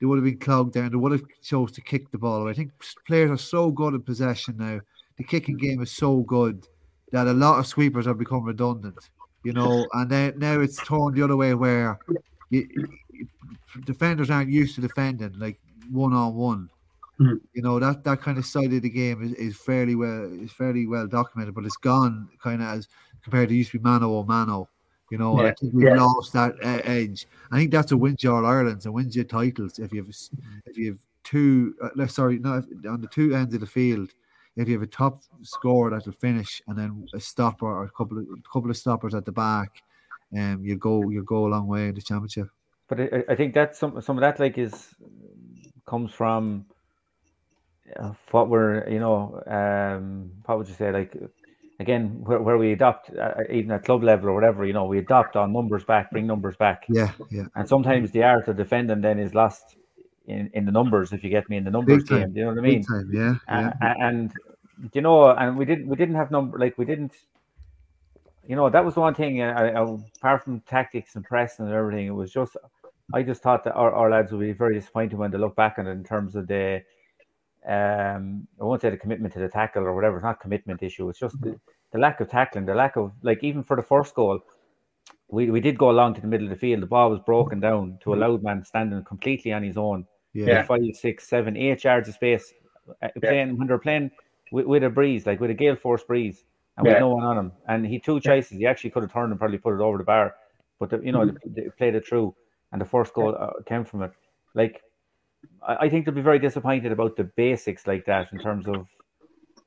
[0.00, 0.90] they would have been clogged down.
[0.90, 2.48] They would have chose to kick the ball.
[2.48, 2.72] I think
[3.06, 4.80] players are so good in possession now.
[5.16, 6.66] The kicking game is so good
[7.10, 9.10] that a lot of sweepers have become redundant.
[9.44, 11.98] You know, and then now it's torn the other way where
[12.50, 12.68] you,
[13.84, 15.58] defenders aren't used to defending like
[15.90, 16.68] one on one.
[17.20, 20.52] You know that that kind of side of the game is, is fairly well is
[20.52, 22.88] fairly well documented, but it's gone kind of as
[23.24, 24.68] compared to used to be mano or mano.
[25.10, 25.48] You know, yeah.
[25.48, 26.02] I think we've yeah.
[26.02, 27.26] lost that uh, edge.
[27.50, 30.14] I think that's a wins you all Ireland's and wins your titles if you have
[30.66, 31.74] if you have two.
[31.82, 34.10] Uh, sorry, no, on the two ends of the field.
[34.56, 38.18] If you have a top scorer that'll finish and then a stopper or a couple
[38.18, 39.82] of a couple of stoppers at the back,
[40.36, 42.48] um, you go you go a long way in the championship.
[42.88, 44.88] But I, I think that some some of that like is
[45.86, 46.66] comes from
[47.96, 51.16] uh, what we're you know um what would you say like
[51.80, 54.98] again where, where we adopt uh, even at club level or whatever you know we
[54.98, 56.84] adopt on numbers back bring numbers back.
[56.88, 57.44] Yeah yeah.
[57.54, 59.76] And sometimes the art of defending then is lost
[60.26, 62.52] in, in the numbers if you get me in the numbers game do you know
[62.52, 62.82] what I mean?
[62.82, 63.72] time, yeah, yeah.
[63.80, 64.32] And, and
[64.92, 67.14] you know and we didn't we didn't have number like we didn't
[68.46, 71.70] you know that was one thing uh, I, I, apart from tactics and press and
[71.70, 72.56] everything it was just
[73.14, 75.78] I just thought that our, our lads would be very disappointed when they look back
[75.78, 76.82] on it in terms of the
[77.66, 80.16] um, I won't say the commitment to the tackle or whatever.
[80.16, 81.08] It's not commitment issue.
[81.08, 81.58] It's just the,
[81.92, 84.40] the, lack of tackling, the lack of like even for the first goal,
[85.28, 86.82] we, we did go along to the middle of the field.
[86.82, 90.06] The ball was broken down to a loud man standing completely on his own.
[90.32, 92.52] Yeah, five, six, seven, eight yards of space.
[93.02, 93.54] Uh, playing yeah.
[93.54, 94.10] when they're playing
[94.52, 96.44] with, with, a breeze, like with a gale force breeze,
[96.76, 96.92] and yeah.
[96.92, 97.52] with no one on him.
[97.66, 98.56] And he two choices.
[98.56, 100.36] He actually could have turned and probably put it over the bar,
[100.78, 101.52] but the, you know mm-hmm.
[101.52, 102.34] they, they played it through,
[102.72, 104.12] and the first goal uh, came from it.
[104.54, 104.82] Like
[105.66, 108.86] I think they'll be very disappointed about the basics like that in terms of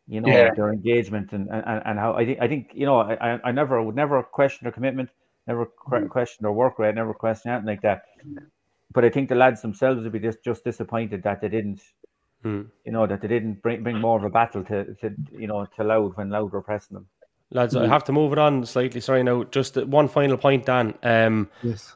[0.07, 0.49] you know yeah.
[0.55, 3.81] their engagement and, and and how I think I think you know I I never
[3.81, 5.09] would never question their commitment,
[5.47, 6.09] never mm.
[6.09, 8.03] question their work rate, never question anything like that.
[8.93, 11.81] But I think the lads themselves would be just just disappointed that they didn't,
[12.43, 12.63] hmm.
[12.85, 15.65] you know, that they didn't bring bring more of a battle to to you know
[15.77, 17.07] to Louth when Louth were pressing them.
[17.53, 19.01] Lads, I have to move it on slightly.
[19.01, 20.93] Sorry, now just one final point, Dan.
[21.03, 21.95] Um, yes,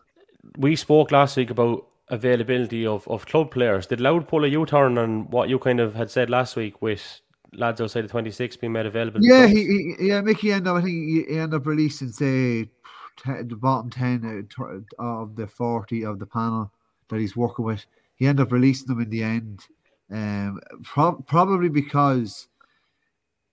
[0.58, 3.87] we spoke last week about availability of, of club players.
[3.87, 6.81] Did Louth pull a U turn on what you kind of had said last week
[6.81, 7.21] with
[7.53, 9.19] lads outside the 26 being made available?
[9.23, 12.69] Yeah, he, he, yeah, Mickey ended up, I think he, he ended up releasing, say,
[13.17, 14.47] ten, the bottom 10
[14.99, 16.71] of the 40 of the panel
[17.09, 17.85] that he's working with.
[18.15, 19.65] He ended up releasing them in the end,
[20.11, 22.47] um, pro- probably because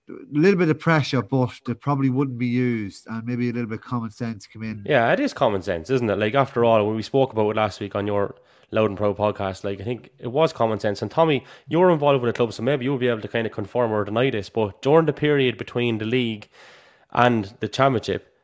[0.09, 3.69] a little bit of pressure, but they probably wouldn't be used, and maybe a little
[3.69, 4.83] bit of common sense come in.
[4.85, 6.17] Yeah, it is common sense, isn't it?
[6.17, 8.35] Like after all, when we spoke about it last week on your
[8.71, 11.01] Louth and Proud podcast, like I think it was common sense.
[11.01, 13.53] And Tommy, you're involved with the club, so maybe you'll be able to kind of
[13.53, 14.49] confirm or deny this.
[14.49, 16.49] But during the period between the league
[17.11, 18.35] and the championship,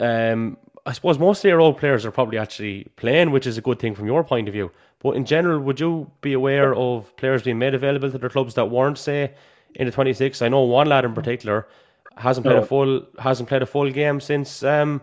[0.00, 3.60] um, I suppose most of your old players are probably actually playing, which is a
[3.60, 4.70] good thing from your point of view.
[5.00, 8.54] But in general, would you be aware of players being made available to their clubs
[8.54, 9.34] that weren't, say,
[9.74, 10.42] in the 26.
[10.42, 11.66] I know one lad in particular
[12.16, 12.62] hasn't played no.
[12.62, 15.00] a full hasn't played a full game since um,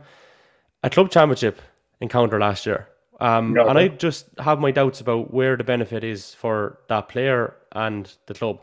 [0.84, 1.62] a club championship
[2.02, 2.88] encounter last year.
[3.20, 3.68] Um, no.
[3.68, 8.12] And I just have my doubts about where the benefit is for that player and
[8.28, 8.60] the club.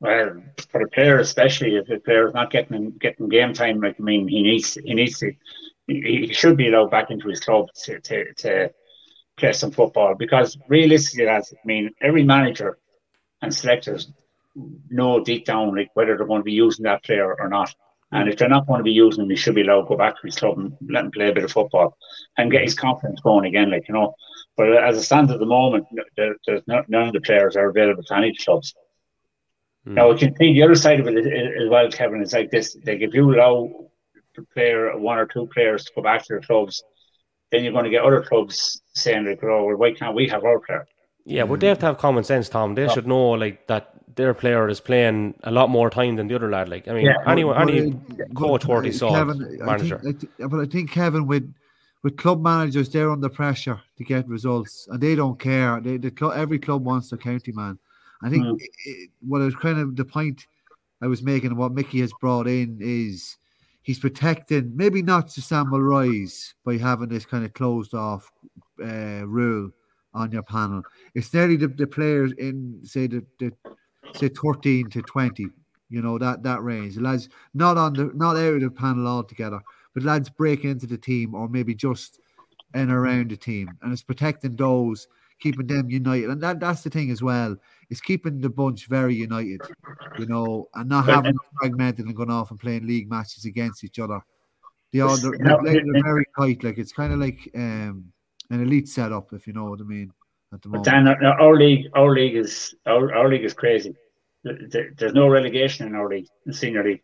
[0.00, 3.96] Well, for the player especially, if the player is not getting getting game time, like
[3.98, 5.32] I mean, he needs he needs to
[5.86, 8.70] he, he should be allowed back into his club to, to, to
[9.36, 12.78] play some football because realistically, as I mean, every manager
[13.42, 14.10] and selectors
[14.88, 17.74] know deep down like whether they're going to be using that player or not.
[18.12, 19.96] And if they're not going to be using him, he should be allowed to go
[19.96, 21.98] back to his club and let him play a bit of football
[22.38, 23.70] and get his confidence going again.
[23.70, 24.14] Like you know,
[24.56, 27.68] but as it stands at the moment, there, there's no, none of the players are
[27.68, 28.74] available to any clubs.
[29.86, 29.94] Mm.
[29.94, 32.22] Now, you can see the other side of it as well, Kevin.
[32.22, 33.90] It's like this: like if you allow
[34.36, 36.84] the player, one or two players, to go back to their clubs,
[37.50, 40.44] then you're going to get other clubs saying like, "Oh, well, why can't we have
[40.44, 40.86] our player?"
[41.24, 42.76] Yeah, but they have to have common sense, Tom.
[42.76, 42.92] They yeah.
[42.92, 46.50] should know like that their player is playing a lot more time than the other
[46.50, 46.68] lad.
[46.68, 49.98] Like, I mean, yeah, anyone, any but, coach worthy saw Kevin, manager.
[49.98, 51.54] I think, I but I think Kevin with
[52.02, 55.80] with club managers, they're under pressure to get results, and they don't care.
[55.80, 57.78] They, the club, every club wants their county man.
[58.22, 58.58] I think mm.
[58.86, 60.46] it, what was kind of the point
[61.02, 63.36] I was making, and what Mickey has brought in is
[63.82, 68.30] he's protecting maybe not to Samuel Rise by having this kind of closed off
[68.82, 69.70] uh, rule
[70.14, 70.82] on your panel.
[71.14, 73.52] It's nearly the, the players in say the, the
[74.14, 75.48] say thirteen to twenty.
[75.88, 76.96] You know that that range.
[76.98, 79.60] lads not on the not out of the panel altogether,
[79.94, 82.20] but lads breaking into the team or maybe just
[82.74, 85.06] in around the team, and it's protecting those,
[85.40, 87.56] keeping them united, and that that's the thing as well.
[87.88, 89.60] Is keeping the bunch very united,
[90.18, 93.84] you know, and not having them fragmented and going off and playing league matches against
[93.84, 94.20] each other.
[94.92, 96.64] They are they're, they're very tight.
[96.64, 98.12] Like it's kind of like um,
[98.50, 100.12] an elite setup, if you know what I mean.
[100.52, 103.94] At the moment, but Dan, our league, our league is our, our league is crazy
[104.96, 107.02] there's no relegation in our league, in senior league.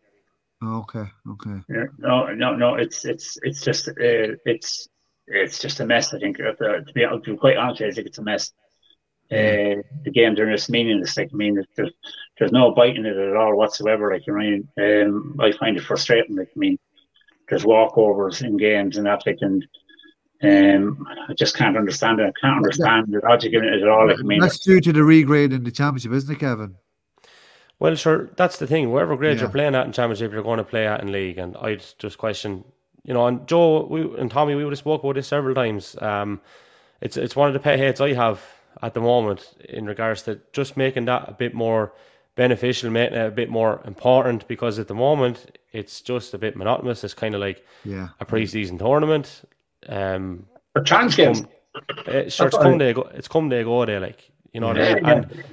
[0.63, 1.61] Okay, okay.
[1.97, 2.75] No, no, no.
[2.75, 3.91] It's it's it's just uh,
[4.45, 4.87] it's
[5.27, 6.13] it's just a mess.
[6.13, 8.51] I think uh, to be to be quite honest, I think it's a mess.
[9.31, 11.17] Uh, the games are just meaningless.
[11.17, 11.91] Like I mean, there's
[12.37, 14.11] there's no bite in it at all whatsoever.
[14.13, 16.37] Like I mean, um, I find it frustrating.
[16.37, 16.77] Like I mean,
[17.49, 19.25] there's walkovers in games and that.
[19.25, 19.65] Like and
[20.43, 22.27] um, I just can't understand it.
[22.27, 24.07] I can't understand the logic in it at all.
[24.07, 26.75] Like I mean, that's due to the regrade in the championship, isn't it, Kevin?
[27.79, 28.91] Well, sure, that's the thing.
[28.91, 29.43] Wherever grade yeah.
[29.43, 31.37] you're playing at in championship, you're going to play at in league.
[31.37, 32.63] And I'd just question,
[33.03, 35.95] you know, and Joe we, and Tommy, we would have spoke about this several times.
[36.01, 36.41] Um,
[37.01, 38.41] it's it's one of the pet hates I have
[38.81, 41.93] at the moment in regards to just making that a bit more
[42.35, 44.47] beneficial, making it a bit more important.
[44.47, 47.03] Because at the moment, it's just a bit monotonous.
[47.03, 48.09] It's kind of like yeah.
[48.19, 49.43] a preseason tournament.
[49.89, 51.43] Um, for chance games.
[52.05, 54.75] It's, sure, it's come day, go it's come day, go day, like you know.
[54.75, 55.11] Yeah, yeah.
[55.11, 55.43] And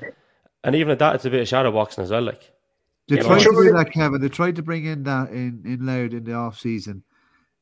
[0.64, 2.22] and even at that, it's a bit of shadow boxing as well.
[2.22, 2.52] Like
[3.08, 4.20] they tried to do that, Kevin.
[4.20, 7.02] They tried to bring in that in in Louth in the off season,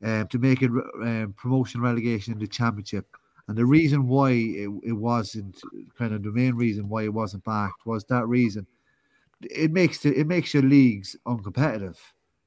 [0.04, 3.06] um, to make it um, promotion relegation in the championship.
[3.46, 5.58] And the reason why it, it wasn't
[5.96, 8.66] kind of the main reason why it wasn't backed was that reason.
[9.40, 11.96] It makes the, it makes your leagues uncompetitive.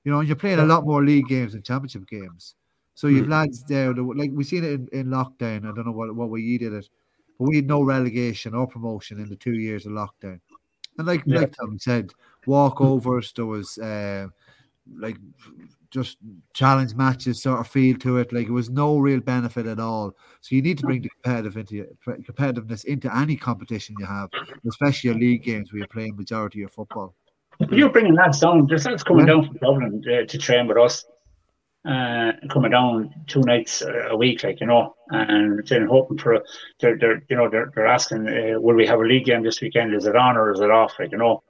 [0.03, 2.55] You know, and you're playing a lot more league games than championship games.
[2.93, 3.31] So you've mm.
[3.31, 5.59] lads down, like we've seen it in, in lockdown.
[5.59, 6.89] I don't know what what way you did it
[7.41, 10.39] but we had no relegation or promotion in the two years of lockdown.
[10.99, 11.39] And like yeah.
[11.39, 12.11] like Tom said,
[12.45, 14.27] walkovers, there was uh,
[14.95, 15.17] like
[15.89, 16.17] just
[16.53, 18.31] challenge matches sort of feel to it.
[18.31, 20.13] Like it was no real benefit at all.
[20.41, 24.29] So you need to bring the competitive into competitiveness into any competition you have,
[24.69, 27.15] especially your league games where you're playing majority of football.
[27.71, 28.67] You're bringing lads down.
[28.67, 29.33] There's lads coming yeah.
[29.33, 31.05] down from Dublin uh, to train with us
[31.83, 36.43] uh, coming down two nights a week, like you know, and then hoping for
[36.79, 39.61] they're, they're you know they're, they're asking uh, will we have a league game this
[39.61, 39.93] weekend?
[39.93, 40.93] Is it on or is it off?
[40.99, 41.43] Like you know,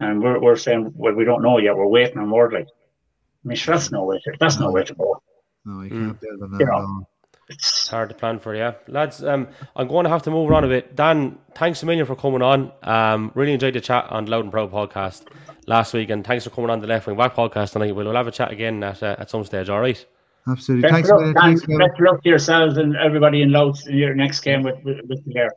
[0.00, 1.76] and we're, we're saying well we don't know yet.
[1.76, 2.52] We're waiting on word.
[2.54, 4.20] Like I mean, sure, that's no way.
[4.24, 5.22] To, that's no, no way to go.
[5.66, 6.20] No, you can't mm.
[6.20, 6.60] build on that.
[6.60, 7.06] You know,
[7.48, 9.22] it's hard to plan for, yeah, lads.
[9.22, 10.96] Um, I'm going to have to move on a bit.
[10.96, 12.72] Dan, thanks a million for coming on.
[12.82, 15.26] Um, really enjoyed the chat on Louth and Proud podcast
[15.66, 17.94] last week, and thanks for coming on the Left Wing Back podcast tonight.
[17.94, 19.68] We'll, we'll have a chat again at uh, at some stage.
[19.68, 20.04] All right.
[20.46, 20.82] Absolutely.
[20.82, 24.40] Best thanks, luck, thanks, best luck to yourselves and everybody in Louth in your next
[24.40, 25.50] game with with, with the air.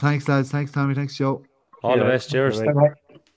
[0.00, 0.50] Thanks, lads.
[0.50, 0.94] Thanks, Tommy.
[0.94, 1.44] Thanks, Joe.
[1.82, 2.04] All yeah.
[2.04, 2.30] the best.
[2.30, 2.60] Cheers.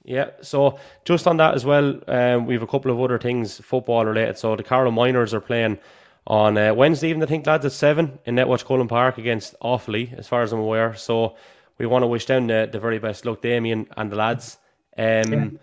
[0.03, 3.57] Yeah, so just on that as well, um, we have a couple of other things
[3.57, 4.37] football related.
[4.37, 5.79] So the Carlow Miners are playing
[6.27, 10.17] on uh, Wednesday evening, I think, lads, at 7 in Netwatch Cullen Park against Offaly,
[10.17, 10.95] as far as I'm aware.
[10.95, 11.35] So
[11.77, 14.57] we want to wish them the, the very best luck, Damien and the lads.
[14.97, 15.59] Um,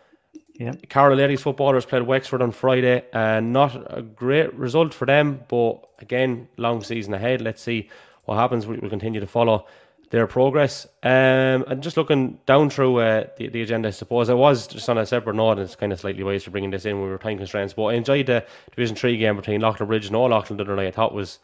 [0.54, 0.74] yeah.
[0.88, 5.40] Carlow Ladies footballers played Wexford on Friday, and uh, not a great result for them,
[5.48, 7.40] but again, long season ahead.
[7.40, 7.88] Let's see
[8.26, 8.66] what happens.
[8.66, 9.66] We will continue to follow
[10.12, 10.86] their progress.
[11.02, 14.88] Um, and just looking down through uh, the, the agenda, I suppose I was just
[14.88, 17.02] on a separate note, and it's kind of slightly ways for bringing this in.
[17.02, 20.32] We were time constraints, but I enjoyed the Division Three game between Leighlinbridge and All
[20.32, 20.88] Auckland the other night.
[20.88, 21.38] I thought was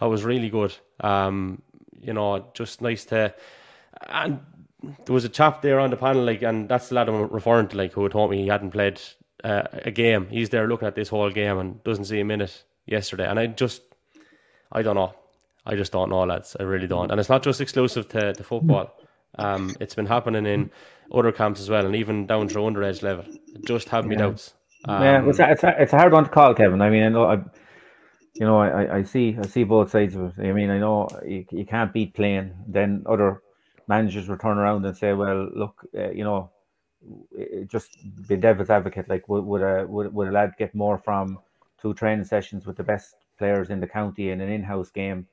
[0.00, 0.74] that was really good.
[1.00, 1.62] Um,
[2.00, 3.34] you know, just nice to
[4.08, 4.40] and
[5.04, 7.68] there was a chap there on the panel, like, and that's the lad I'm referring
[7.68, 9.00] to, like, who told me he hadn't played
[9.42, 10.28] uh, a game.
[10.28, 13.46] He's there looking at this whole game and doesn't see a minute yesterday, and I
[13.48, 13.82] just,
[14.72, 15.14] I don't know.
[15.66, 16.56] I just don't know, lads.
[16.60, 17.10] I really don't.
[17.10, 18.94] And it's not just exclusive to, to football.
[19.36, 20.70] Um, it's been happening in
[21.12, 23.24] other camps as well, and even down to underage level.
[23.28, 24.22] It just have me yeah.
[24.22, 24.54] doubts.
[24.86, 26.82] Um, yeah, it's a, it's, a, it's a hard one to call, Kevin.
[26.82, 27.36] I mean, I know, I,
[28.34, 30.46] you know, I, I see I see both sides of it.
[30.46, 32.52] I mean, I know you, you can't beat playing.
[32.66, 33.42] Then other
[33.88, 36.50] managers will turn around and say, "Well, look, uh, you know,
[37.66, 37.96] just
[38.28, 39.08] be devil's advocate.
[39.08, 41.38] Like, would would a would, would a lad get more from
[41.80, 45.26] two training sessions with the best players in the county in an in-house game?"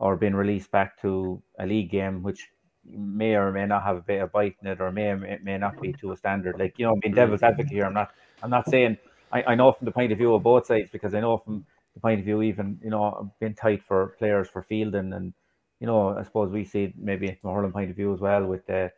[0.00, 2.50] Or been released back to a league game, which
[2.84, 5.58] may or may not have a bit of bite in it, or may or may
[5.58, 6.58] not be to a standard.
[6.58, 8.10] Like you know, being devil's advocate here, I'm not.
[8.42, 8.96] I'm not saying.
[9.32, 11.64] I, I know from the point of view of both sides because I know from
[11.94, 15.32] the point of view even you know being tight for players for fielding and
[15.78, 18.44] you know I suppose we see maybe from a hurling point of view as well
[18.44, 18.90] with the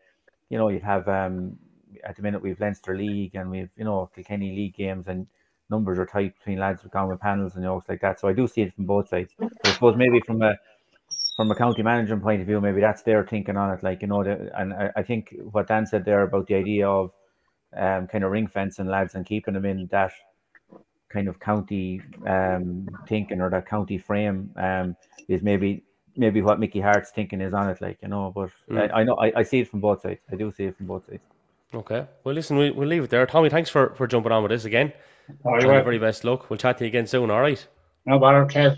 [0.48, 1.58] you know you'd have um
[2.04, 5.26] at the minute we've Leinster League and we've you know Kilkenny League games and
[5.70, 8.20] numbers are tight between lads who've gone with panels and know like that.
[8.20, 9.34] So I do see it from both sides.
[9.38, 10.54] But I suppose maybe from a
[11.36, 13.82] from a county management point of view, maybe that's their thinking on it.
[13.82, 16.88] Like you know, the, and I, I, think what Dan said there about the idea
[16.88, 17.12] of
[17.76, 20.12] um, kind of ring fencing lads and keeping them in that
[21.08, 24.96] kind of county um, thinking or that county frame um,
[25.28, 25.84] is maybe
[26.16, 28.32] maybe what Mickey Harte's thinking is on it, like you know.
[28.34, 28.90] But mm.
[28.90, 30.20] I, I, know I, I see it from both sides.
[30.30, 31.22] I do see it from both sides.
[31.74, 32.06] Okay.
[32.24, 33.24] Well, listen, we, we'll leave it there.
[33.26, 34.92] Tommy, thanks for, for jumping on with us again.
[35.44, 35.84] All right.
[35.84, 36.50] Very best luck.
[36.50, 37.30] We'll chat to you again soon.
[37.30, 37.66] All right.
[38.04, 38.76] No bother, Kev.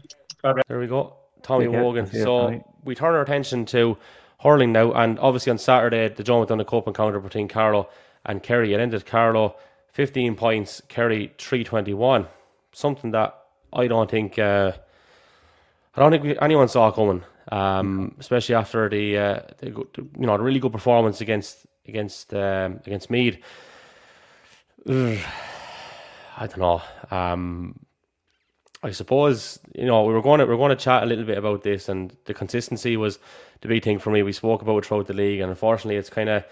[0.68, 1.16] There we go.
[1.44, 2.10] Tommy Wogan.
[2.10, 3.96] So we turn our attention to
[4.40, 7.88] hurling now, and obviously on Saturday the Joe McDonagh Cup encounter between Carlow
[8.26, 8.74] and Kerry.
[8.74, 9.54] It ended Carlow
[9.92, 12.26] 15 points, Kerry 321.
[12.72, 13.38] Something that
[13.72, 14.72] I don't think uh,
[15.94, 17.22] I don't think anyone saw coming,
[17.52, 19.86] um, especially after the, uh, the,
[20.18, 23.10] you know the really good performance against against um, against.
[23.10, 23.36] Ugh,
[26.36, 26.82] I don't know.
[27.10, 27.83] Um,
[28.84, 31.24] I suppose you know we were going to we are going to chat a little
[31.24, 33.18] bit about this, and the consistency was
[33.62, 34.22] the big thing for me.
[34.22, 36.44] We spoke about it throughout the league, and unfortunately, it's kind of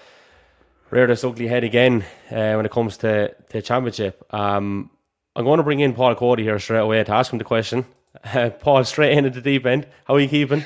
[0.90, 4.24] reared its ugly head again uh, when it comes to the championship.
[4.30, 4.90] Um,
[5.36, 7.84] I'm going to bring in Paul Coady here straight away to ask him the question.
[8.24, 9.86] Uh, Paul, straight in at the deep end.
[10.06, 10.64] How are you keeping?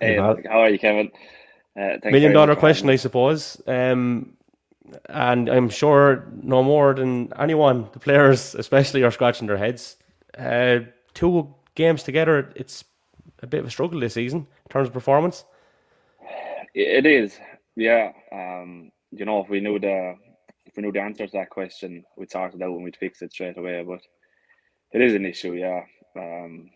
[0.00, 1.10] Hey, how are you, Kevin?
[1.76, 3.60] Uh, Million dollar question, I suppose.
[3.66, 4.36] Um,
[5.08, 9.96] and I'm sure no more than anyone, the players especially, are scratching their heads.
[10.38, 10.80] Uh,
[11.14, 12.84] two games together, it's
[13.40, 15.44] a bit of a struggle this season in terms of performance.
[16.74, 17.38] It is,
[17.76, 18.12] yeah.
[18.32, 20.14] Um, you know, if we knew the
[20.64, 23.20] if we knew the answer to that question, we'd sort it out and we'd fix
[23.20, 23.84] it straight away.
[23.86, 24.00] But
[24.92, 25.82] it is an issue, yeah.
[26.16, 26.70] Um,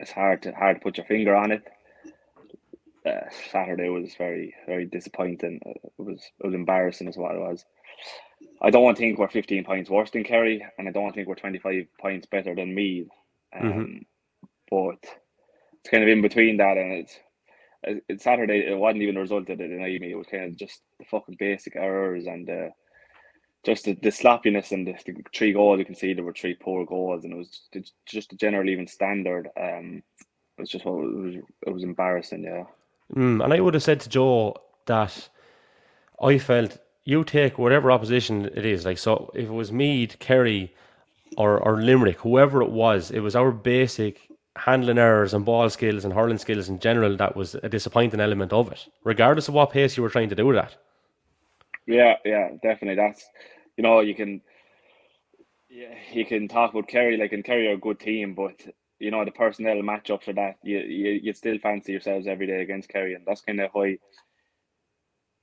[0.00, 1.62] it's hard to hard to put your finger on it.
[3.06, 5.60] Uh, Saturday was very very disappointing.
[5.64, 7.64] It was it was embarrassing as what it was.
[8.62, 11.86] I don't think we're 15 points worse than Kerry, and I don't think we're 25
[11.98, 13.08] points better than Meath.
[13.54, 13.66] Mm-hmm.
[13.66, 13.98] Um, mm-hmm.
[14.70, 15.10] But
[15.80, 17.18] it's kind of in between that, and it's
[18.08, 18.66] it's Saturday.
[18.66, 20.12] It wasn't even a result that it annoyed me.
[20.12, 22.68] It was kind of just the fucking basic errors and uh,
[23.64, 26.54] just the, the sloppiness and the, the, three goals you can see there were three
[26.54, 27.62] poor goals, and it was
[28.06, 29.48] just a general even standard.
[29.58, 30.02] Um,
[30.58, 31.34] it was just it was,
[31.66, 32.44] it was embarrassing.
[32.44, 32.64] Yeah.
[33.14, 34.56] Mm, and I would have said to Joe
[34.86, 35.28] that
[36.22, 36.78] I felt
[37.10, 38.84] you take whatever opposition it is.
[38.84, 40.72] Like so, if it was Meath, Kerry,
[41.36, 46.04] or or Limerick, whoever it was, it was our basic handling errors and ball skills
[46.04, 49.70] and hurling skills in general that was a disappointing element of it, regardless of what
[49.70, 50.76] pace you were trying to do with that.
[51.86, 52.96] Yeah, yeah, definitely.
[52.96, 53.28] That's
[53.76, 54.40] you know you can
[55.68, 58.54] yeah you can talk about Kerry like and Kerry are a good team, but
[59.00, 62.60] you know the personnel matchup for that you you you still fancy yourselves every day
[62.62, 63.98] against Kerry, and that's kind of why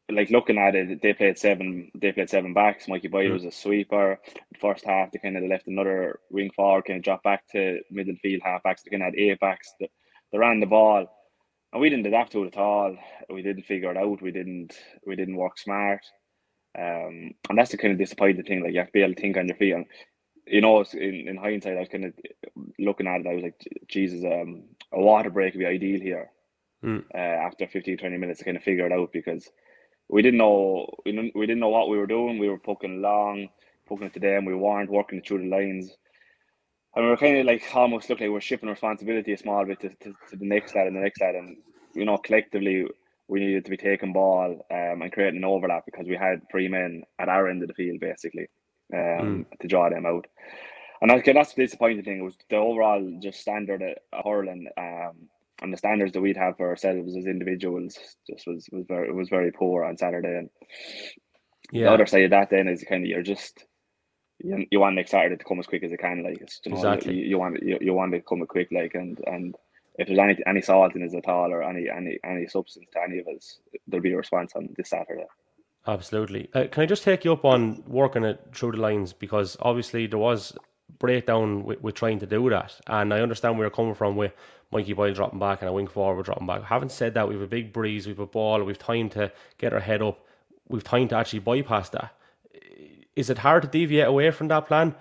[0.09, 1.91] like looking at it, they played seven.
[1.95, 2.87] They played seven backs.
[2.87, 3.33] Mikey Boyle mm.
[3.33, 4.19] was a sweeper.
[4.59, 8.15] First half, they kind of left another wing forward, kind of dropped back to middle
[8.21, 8.83] field half backs.
[8.83, 9.73] They kind of had eight backs.
[9.79, 9.89] They,
[10.31, 11.07] they ran the ball,
[11.73, 12.95] and we didn't adapt to it at all.
[13.29, 14.21] We didn't figure it out.
[14.21, 14.73] We didn't.
[15.05, 16.01] We didn't work smart.
[16.77, 18.63] Um, and that's the kind of disappointing thing.
[18.63, 19.73] Like you have to be able to think on your feet.
[19.73, 19.85] And
[20.45, 22.13] you know, in, in hindsight, I was kind of
[22.79, 23.27] looking at it.
[23.27, 26.29] I was like, Jesus, um, a water break would be ideal here.
[26.83, 27.03] Mm.
[27.13, 29.49] Uh, after 15, 20 minutes to kind of figure it out because
[30.09, 32.39] we didn't know we didn't, we didn't know what we were doing.
[32.39, 33.49] We were poking along,
[33.87, 34.45] poking it to them.
[34.45, 35.91] We weren't working through the lines.
[36.95, 39.65] And we were kind of like almost looked like we we're shifting responsibility a small
[39.65, 41.35] bit to, to, to, the next lad and the next lad.
[41.35, 41.57] And,
[41.93, 42.85] you know, collectively,
[43.27, 46.67] we needed to be taking ball um, and creating an overlap because we had three
[46.67, 48.47] men at our end of the field, basically,
[48.93, 48.99] um,
[49.45, 49.59] mm.
[49.59, 50.25] to draw them out.
[51.01, 52.19] And that's, that's the disappointing thing.
[52.19, 54.67] It was the overall just standard at hurling.
[54.77, 55.29] Um,
[55.61, 57.97] and the standards that we'd have for ourselves as individuals
[58.29, 60.37] just was was very was very poor on Saturday.
[60.37, 60.49] And
[61.71, 61.85] yeah.
[61.85, 63.65] the other side of that then is kind of you're just
[64.39, 66.77] you, you want next Saturday to come as quick as it can, like you know,
[66.77, 67.15] exactly.
[67.15, 69.55] You, you, want you, you want to come quick, like and and
[69.97, 73.01] if there's any any salt in it at all or any any any substance to
[73.01, 75.25] any of us, there'll be a response on this Saturday.
[75.87, 76.49] Absolutely.
[76.53, 80.05] Uh, can I just take you up on working it through the lines because obviously
[80.05, 80.55] there was
[80.99, 84.33] breakdown with, with trying to do that, and I understand where you're coming from with
[84.71, 86.63] Mikey Boyle dropping back and a wing forward dropping back.
[86.63, 89.31] Having said that, we have a big breeze, we have a ball, we've time to
[89.57, 90.19] get our head up,
[90.67, 92.13] we've time to actually bypass that.
[93.15, 94.93] Is it hard to deviate away from that plan?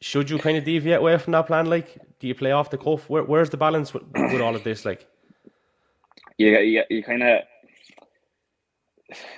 [0.00, 1.66] Should you kind of deviate away from that plan?
[1.66, 3.08] Like, do you play off the cuff?
[3.08, 4.84] Where, where's the balance with, with all of this?
[4.84, 5.06] Like,
[6.36, 7.42] yeah, you, you kind of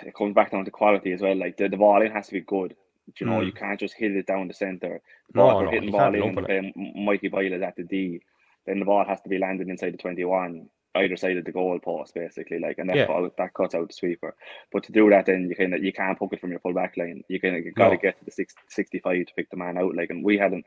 [0.03, 1.37] it comes back down to quality as well.
[1.37, 2.75] Like the, the ball in has to be good.
[3.21, 3.47] You know, mm.
[3.47, 5.01] you can't just hit it down the
[5.33, 6.73] ball no, no, hitting ball in and
[7.05, 8.21] Mikey Boyle is at the D
[8.67, 11.79] then the ball has to be landed inside the 21 either side of the goal
[11.79, 13.07] post basically like and that yeah.
[13.07, 14.35] ball, that cuts out the sweeper
[14.73, 16.97] but to do that then you can you can't poke it from your full back
[16.97, 18.01] line you can you got to no.
[18.01, 20.65] get to the 60, 65 to pick the man out like and we hadn't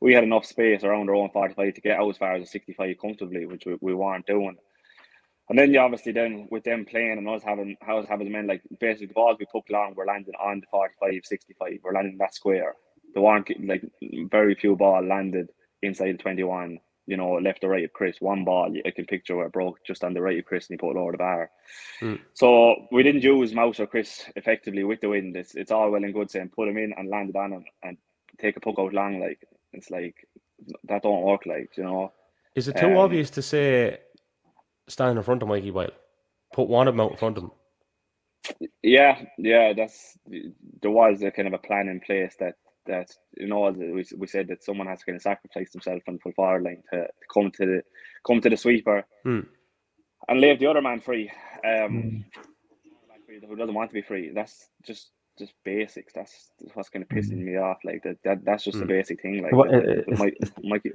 [0.00, 2.46] we had enough space around our own 45 to get out as far as a
[2.46, 4.56] 65 comfortably which we, we weren't doing
[5.48, 8.46] And then you obviously then with them playing and us having us having the men
[8.46, 12.16] like basically the balls we put long we're landing on the 45, 65, we're landing
[12.18, 12.74] that square.
[13.14, 13.82] The one like
[14.30, 15.50] very few ball landed
[15.82, 18.20] inside the 21, you know, left or right of Chris.
[18.20, 20.74] One ball I can picture where it broke just on the right of Chris and
[20.74, 21.50] he put it over the bar.
[22.00, 22.20] Mm.
[22.34, 25.36] So we didn't use Mouse or Chris effectively with the wind.
[25.36, 27.64] It's it's all well and good saying put him in and land it on him
[27.82, 27.98] and
[28.38, 30.26] take a puck out long like it's like
[30.84, 32.12] that don't work like, you know.
[32.54, 33.98] Is it too Um, obvious to say
[34.92, 35.90] stand in front of Mikey Boyle?
[36.52, 37.50] Put one of them out in front of him.
[38.82, 42.54] Yeah, yeah, that's there was a kind of a plan in place that
[42.86, 46.02] that you know as we we said that someone has to kind of sacrifice themselves
[46.08, 47.82] on the full forward line to, to come to the
[48.26, 49.40] come to the sweeper Hmm.
[50.28, 51.30] and leave the other man free.
[51.64, 52.24] Um, Mm.
[53.48, 54.30] who doesn't want to be free?
[54.34, 56.12] That's just just basics.
[56.12, 57.78] That's what's kind of pissing me off.
[57.84, 58.88] Like that, that that's just a Hmm.
[58.88, 59.42] basic thing.
[59.42, 60.90] Like What- that- uh, that is- Mike, is- Mikey,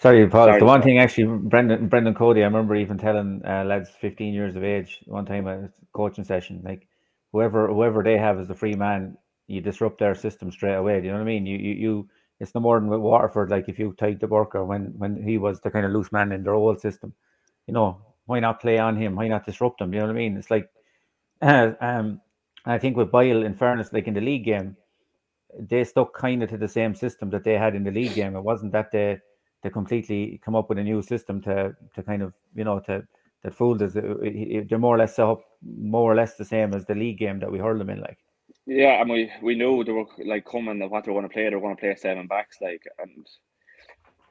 [0.00, 0.46] Sorry, Paul.
[0.46, 4.32] Sorry, the one thing actually, Brendan Brendan Cody, I remember even telling uh, lads 15
[4.32, 6.88] years of age one time at a coaching session, like
[7.32, 11.00] whoever whoever they have as the free man, you disrupt their system straight away.
[11.00, 11.44] Do you know what I mean?
[11.44, 12.08] You you, you
[12.40, 13.50] it's no more than with Waterford.
[13.50, 16.32] Like if you Tadhg de Búrca when when he was the kind of loose man
[16.32, 17.12] in their old system,
[17.66, 19.16] you know why not play on him?
[19.16, 19.92] Why not disrupt him?
[19.92, 20.36] You know what I mean?
[20.38, 20.70] It's like,
[21.42, 22.22] uh, um,
[22.64, 24.76] I think with Boyle, in fairness, like in the league game,
[25.58, 28.36] they stuck kind of to the same system that they had in the league game.
[28.36, 29.18] It wasn't that they
[29.62, 33.06] they completely come up with a new system to to kind of you know to
[33.42, 33.94] that fooled us.
[33.94, 37.38] They're more or less set up more or less the same as the league game
[37.40, 38.00] that we hurled them in.
[38.00, 38.18] Like
[38.66, 41.32] Yeah, and we we knew they were like coming and what they were going to
[41.32, 41.48] play.
[41.48, 43.26] They were going to play seven backs, like, and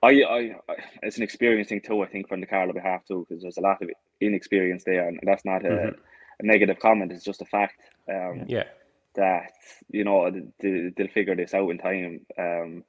[0.02, 2.02] I, I, I, it's an experience thing too.
[2.02, 3.90] I think from the Carlow behalf too, because there's a lot of
[4.22, 5.96] inexperience there, and that's not a, Mhm.
[6.40, 7.12] a negative comment.
[7.12, 8.64] It's just a fact um, Yeah.
[9.16, 9.52] that
[9.90, 12.26] you know they, they'll figure this out in time.
[12.38, 12.84] Um,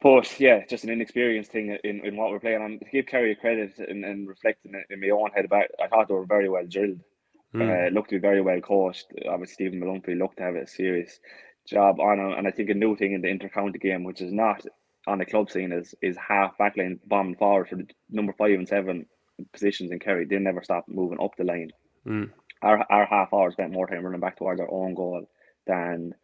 [0.00, 2.62] but yeah, just an inexperienced thing in, in what we're playing.
[2.62, 6.08] And to give Kerry credit and, and reflecting in my own head about, I thought
[6.08, 7.00] they were very well drilled.
[7.54, 7.88] Mm.
[7.88, 9.06] Uh, looked to be very well coached.
[9.28, 11.18] Obviously, Stephen Molumphy looked to have a serious
[11.66, 12.18] job on.
[12.18, 14.64] And I think a new thing in the inter-county game, which is not
[15.06, 18.68] on the club scene, is is half backline bombing forward for the number five and
[18.68, 19.06] seven
[19.52, 20.26] positions in Kerry.
[20.26, 21.70] They never stop moving up the line.
[22.06, 22.30] Mm.
[22.62, 25.26] Our our half hour spent more time running back towards our own goal
[25.66, 26.14] than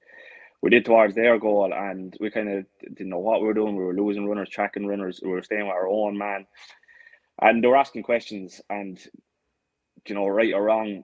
[0.63, 3.77] we did towards their goal, and we kind of didn't know what we were doing.
[3.77, 5.21] We were losing runners, tracking runners.
[5.23, 6.47] We were staying with our own man,
[7.41, 8.61] and they were asking questions.
[8.71, 8.99] And
[10.07, 11.03] you know, right or wrong,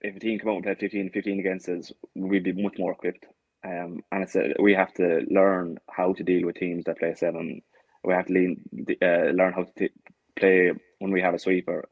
[0.00, 2.92] if a team come out and play 15 15 against us, we'd be much more
[2.92, 3.26] equipped.
[3.66, 7.62] Um, and it's we have to learn how to deal with teams that play seven.
[8.04, 8.62] We have to lean,
[9.02, 9.94] uh, learn how to t-
[10.36, 11.88] play when we have a sweeper.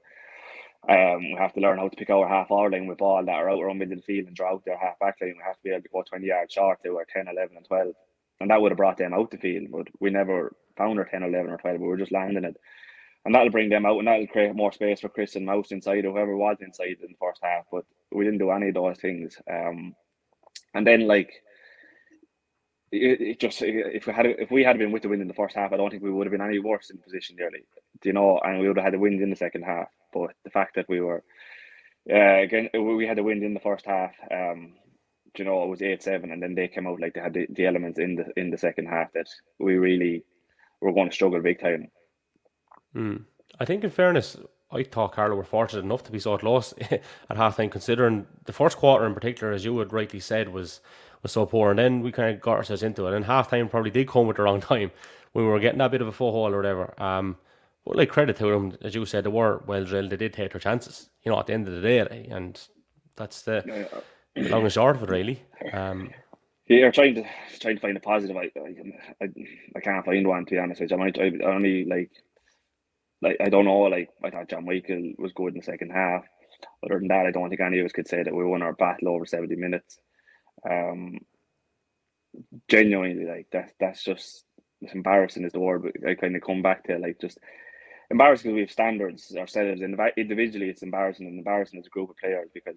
[0.89, 3.51] Um, we have to learn how to pick our half hour with ball that are
[3.51, 5.17] out around middle of the field and draw out their half back.
[5.21, 7.67] We have to be able to go 20 yards short to our 10, 11, and
[7.67, 7.95] 12.
[8.41, 11.23] And that would have brought them out the field, but we never found our 10,
[11.23, 11.81] 11, or 12.
[11.81, 12.57] We were just landing it.
[13.25, 16.05] And that'll bring them out and that'll create more space for Chris and Mouse inside
[16.05, 17.67] or whoever was inside in the first half.
[17.71, 19.37] But we didn't do any of those things.
[19.49, 19.95] Um,
[20.75, 21.31] and then, like,
[22.93, 25.35] it, it just if we had if we had been with the wind in the
[25.35, 27.65] first half, I don't think we would have been any worse in position nearly.
[28.01, 28.39] Do you know?
[28.39, 29.89] And we would have had the wind in the second half.
[30.13, 31.25] But the fact that we were
[32.11, 34.13] uh, again we had the wind in the first half.
[34.31, 34.75] Um,
[35.39, 37.47] you know it was eight seven, and then they came out like they had the,
[37.51, 39.29] the elements in the in the second half that
[39.59, 40.25] we really
[40.81, 41.89] were going to struggle big time.
[42.95, 43.25] Mm.
[43.61, 44.37] I think, in fairness,
[44.71, 48.53] I thought Carlow were fortunate enough to be so close at half time, considering the
[48.53, 50.81] first quarter in particular, as you had rightly said, was
[51.23, 53.15] was so poor, and then we kind of got ourselves into it.
[53.15, 54.91] And half time probably did come at the wrong time
[55.33, 56.95] when we were getting that bit of a foothold or whatever.
[57.03, 57.37] Um,
[57.85, 60.11] but like credit to them, as you said, they were well drilled.
[60.11, 62.61] They did take their chances, you know, at the end of the day, and
[63.17, 64.01] that's the Uh,
[64.39, 65.43] the long and short of it, really.
[65.73, 66.15] Um,
[66.69, 67.25] Yeah, trying to
[67.61, 68.37] trying to find a positive.
[68.37, 69.29] I I, I,
[69.77, 70.97] I can't find one to be honest with you.
[70.97, 72.11] I might I only like
[73.21, 73.81] like I don't know.
[73.83, 76.25] Like I thought John Michael was good in the second half.
[76.85, 78.73] Other than that, I don't think any of us could say that we won our
[78.75, 79.99] battle over seventy minutes.
[80.69, 81.21] Um,
[82.69, 83.73] genuinely, like that.
[83.81, 84.45] That's just
[84.81, 85.83] it's embarrassing is the word.
[85.83, 87.39] But I kind of come back to like just
[88.11, 89.81] embarrassing because we have standards ourselves.
[89.81, 92.77] And individually, it's embarrassing and embarrassing as a group of players because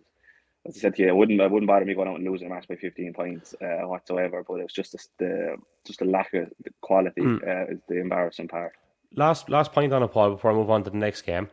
[0.67, 2.47] as I said to you, it wouldn't it wouldn't bother me going out and losing
[2.47, 4.43] a match by fifteen points uh, whatsoever.
[4.47, 7.47] But it's just the, just the lack of the quality Mm.
[7.47, 8.73] uh, is the embarrassing part.
[9.15, 11.49] last last point on it, Paul, before I move on to the next game.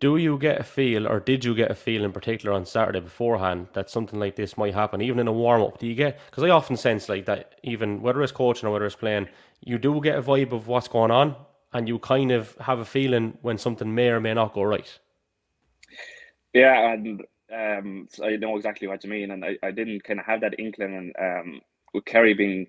[0.00, 3.00] Do you get a feel, or did you get a feel in particular on Saturday
[3.00, 5.78] beforehand that something like this might happen, even in a warm up?
[5.78, 6.18] Do you get?
[6.30, 9.28] Because I often sense like that, even whether it's coaching or whether it's playing,
[9.60, 11.36] you do get a vibe of what's going on,
[11.74, 14.98] and you kind of have a feeling when something may or may not go right.
[16.54, 17.22] Yeah, and
[17.54, 20.40] um, so I know exactly what you mean, and I, I didn't kind of have
[20.40, 20.94] that inkling.
[20.94, 21.60] And um,
[21.92, 22.68] with Kerry being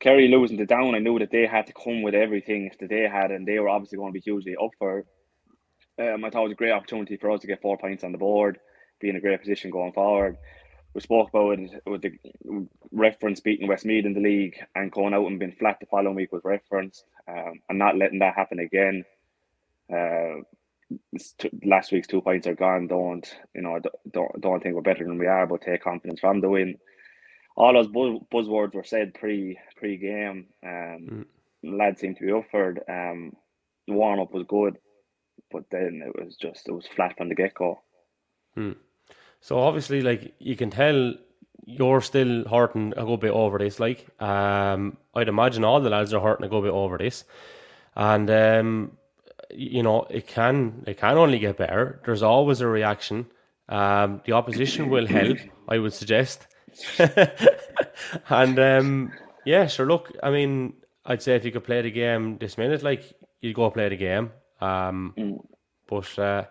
[0.00, 3.02] Kerry losing the down, I knew that they had to come with everything that they
[3.02, 5.04] had, and they were obviously going to be hugely up for
[5.98, 8.12] Um, I thought it was a great opportunity for us to get four points on
[8.12, 8.58] the board,
[9.00, 10.36] be in a great position going forward.
[10.94, 12.12] We spoke about it with the
[12.92, 16.32] reference beating Westmeath in the league and going out and being flat the following week
[16.32, 19.04] with reference um, and not letting that happen again.
[19.92, 20.42] Uh,
[21.64, 22.86] last week's two points are gone.
[22.86, 23.78] Don't you know?
[24.10, 26.78] Don't don't think we're better than we are, but take confidence from the win.
[27.56, 30.46] All those buzz, buzzwords were said pre pre game.
[30.64, 31.26] Um,
[31.62, 31.78] mm.
[31.78, 32.82] Lads seemed to be up for it.
[32.88, 33.32] Um,
[33.86, 34.78] the warm up was good,
[35.50, 37.80] but then it was just it was flat from the get go.
[38.54, 38.72] Hmm.
[39.40, 41.14] So obviously, like you can tell,
[41.64, 43.78] you're still hurting a good bit over this.
[43.78, 47.24] Like, um, I'd imagine all the lads are hurting a good bit over this,
[47.94, 48.98] and um,
[49.50, 52.00] you know, it can it can only get better.
[52.04, 53.26] There's always a reaction.
[53.68, 55.38] Um, the opposition will help,
[55.68, 56.46] I would suggest.
[58.28, 59.12] and um,
[59.44, 59.86] yeah, sure.
[59.86, 60.74] Look, I mean,
[61.04, 63.04] I'd say if you could play the game this minute, like
[63.40, 64.30] you'd go play the game.
[64.60, 65.44] Um, mm.
[65.86, 66.44] but uh,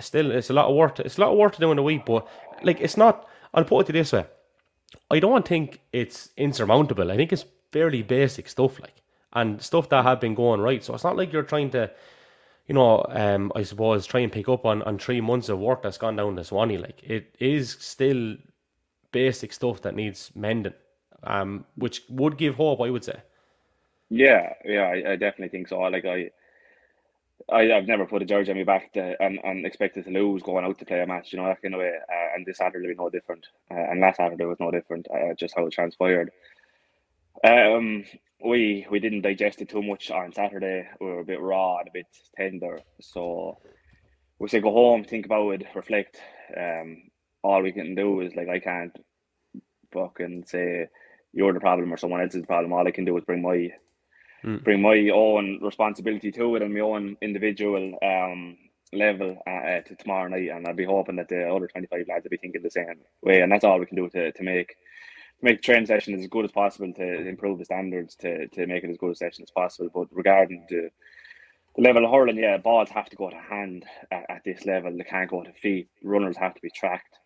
[0.00, 0.96] still, it's a lot of work.
[0.96, 2.04] To, it's a lot of work to do in a week.
[2.04, 2.26] But
[2.62, 3.26] like, it's not.
[3.52, 4.26] I'll put it this way:
[5.10, 7.10] I don't think it's insurmountable.
[7.10, 8.94] I think it's fairly basic stuff, like
[9.32, 10.82] and stuff that have been going right.
[10.82, 11.90] So it's not like you're trying to
[12.70, 15.82] you know, um, I suppose try and pick up on, on three months of work
[15.82, 16.78] that's gone down to Swanee.
[16.78, 18.36] Like it is still
[19.10, 20.74] basic stuff that needs mending,
[21.24, 23.20] um, which would give hope, I would say.
[24.08, 25.80] Yeah, yeah, I, I definitely think so.
[25.80, 26.30] Like I,
[27.52, 30.42] I, I've never put a jersey on my back to, and, and expected to lose
[30.42, 31.92] going out to play a match, you know, that kind of way.
[32.08, 33.46] Uh, and this Saturday will be no different.
[33.70, 36.30] Uh, and last Saturday was no different, uh, just how it transpired.
[37.44, 38.04] Um,
[38.44, 40.88] we we didn't digest it too much on Saturday.
[41.00, 42.80] We were a bit raw and a bit tender.
[43.00, 43.58] So
[44.38, 46.20] we said go home, think about it, reflect.
[46.56, 47.10] Um,
[47.42, 48.96] all we can do is like I can't
[49.92, 50.88] fucking say
[51.32, 52.72] you're the problem or someone else is the problem.
[52.72, 53.70] All I can do is bring my
[54.44, 54.62] mm.
[54.62, 58.56] bring my own responsibility to it and my own individual um
[58.92, 60.50] level uh, to tomorrow night.
[60.50, 62.86] And I'll be hoping that the other twenty five lads will be thinking the same
[63.22, 63.40] way.
[63.40, 64.76] And that's all we can do to to make
[65.42, 68.84] make the training session as good as possible to improve the standards to, to make
[68.84, 69.90] it as good a session as possible.
[69.92, 70.90] But regarding the,
[71.76, 74.96] the level of hurling, yeah, balls have to go to hand at, at, this level.
[74.96, 75.88] They can't go to feet.
[76.02, 77.18] Runners have to be tracked.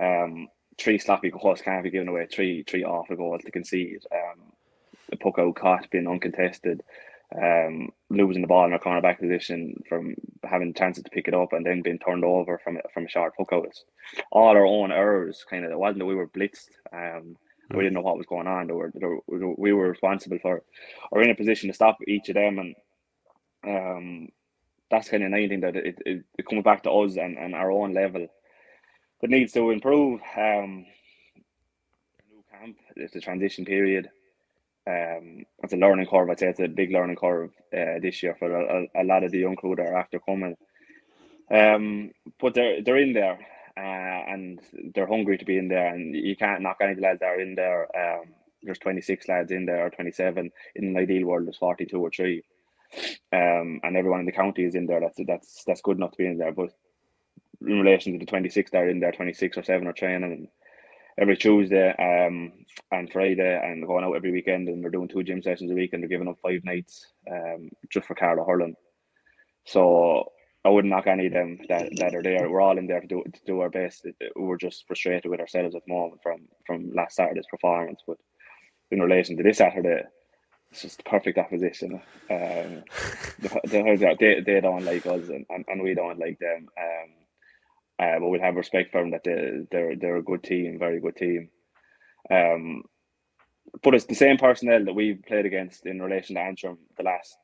[0.00, 2.26] Um, three sloppy goals can't be given away.
[2.26, 4.02] Three three awful goals to concede.
[4.12, 4.52] Um,
[5.10, 6.82] the puck out caught being uncontested.
[7.36, 11.52] Um, losing the ball in a cornerback position from having chances to pick it up
[11.52, 13.66] and then being turned over from from a short puck out.
[14.32, 15.44] all our own errors.
[15.48, 16.70] Kind of, it wasn't that we were blitzed.
[16.90, 17.36] Um,
[17.70, 18.66] we didn't know what was going on.
[18.66, 20.62] They were, they were, we were responsible for,
[21.10, 22.74] or in a position to stop each of them, and
[23.66, 24.28] um,
[24.90, 27.70] that's kind of anything that it, it, it comes back to us and, and our
[27.70, 28.26] own level
[29.20, 30.22] that needs to improve.
[30.34, 30.86] Um,
[32.30, 34.08] new camp, it's a transition period
[34.88, 36.30] um, it's a learning curve.
[36.30, 39.32] I'd say it's a big learning curve uh, this year for a, a, lot of
[39.32, 40.56] the young crew that are after coming.
[41.50, 43.38] Um, but they're they're in there,
[43.76, 44.60] uh, and
[44.94, 47.26] they're hungry to be in there, and you can't knock any of the lads that
[47.26, 47.88] are in there.
[47.96, 48.28] Um,
[48.62, 50.50] there's 26 lads in there, or 27.
[50.76, 52.42] In an ideal world, there's 42 or three,
[53.32, 55.00] um, and everyone in the county is in there.
[55.00, 56.52] That's that's that's good enough to be in there.
[56.52, 56.70] But
[57.60, 60.48] in relation to the 26 that are in there, 26 or seven are training
[61.20, 62.52] every Tuesday um,
[62.92, 65.92] and Friday and going out every weekend and they're doing two gym sessions a week
[65.92, 68.74] and they're giving up five nights um, just for Carlow hurling.
[69.66, 70.32] So
[70.64, 72.48] I wouldn't knock any of them that, that are there.
[72.48, 74.06] We're all in there to do to do our best.
[74.36, 78.00] We're just frustrated with ourselves at the moment from from last Saturday's performance.
[78.06, 78.18] But
[78.90, 80.02] in relation to this Saturday,
[80.70, 82.00] it's just perfect opposition.
[82.30, 82.82] Um,
[83.64, 86.68] they, they, they don't like us and, and, and we don't like them.
[86.78, 87.10] Um,
[87.98, 91.00] uh, but we'll have respect for them that they, they're they're a good team, very
[91.00, 91.50] good team.
[92.30, 92.82] Um,
[93.82, 97.36] but it's the same personnel that we've played against in relation to Antrim the last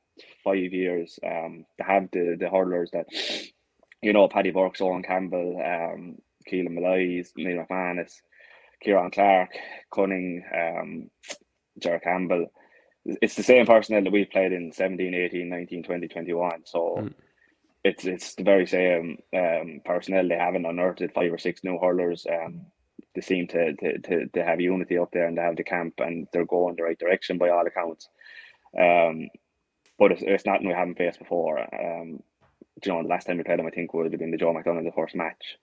[0.42, 1.18] five years.
[1.24, 3.06] Um, to have the the hurlers that
[4.00, 6.16] you know Paddy Burks, Owen Campbell, um,
[6.50, 8.12] Keelan Molloy, Neil McManus,
[8.80, 9.50] Kieran Clark,
[9.92, 11.10] Cunning, um,
[11.78, 12.46] Jared Campbell.
[13.04, 16.62] It's the same personnel that we've played in 17, 18, 19, 20, 21.
[16.64, 17.14] So mm
[17.84, 22.26] it's it's the very same um, personnel they haven't unearthed five or six new hurlers.
[22.30, 22.66] Um,
[23.14, 25.94] they seem to, to, to, to have unity up there and they have the camp
[25.98, 28.08] and they're going the right direction by all accounts.
[28.76, 29.28] Um,
[29.98, 31.60] but it's, it's not we haven't faced before.
[31.60, 32.20] Um,
[32.84, 34.52] you know, the last time we played them, I think would have been the Joe
[34.52, 35.58] McDonagh the first match.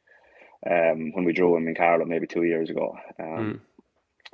[0.65, 2.95] Um, when we drew him in Carlow maybe two years ago.
[3.19, 3.59] Um, mm.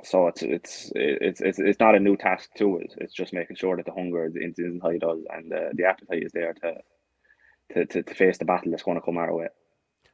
[0.04, 2.94] So it's it's it's it's it's not a new task to it.
[2.98, 6.22] It's just making sure that the hunger is, is high does and uh, the appetite
[6.22, 6.74] is there to
[7.72, 9.48] to, to, to face the battle that's going to come our way.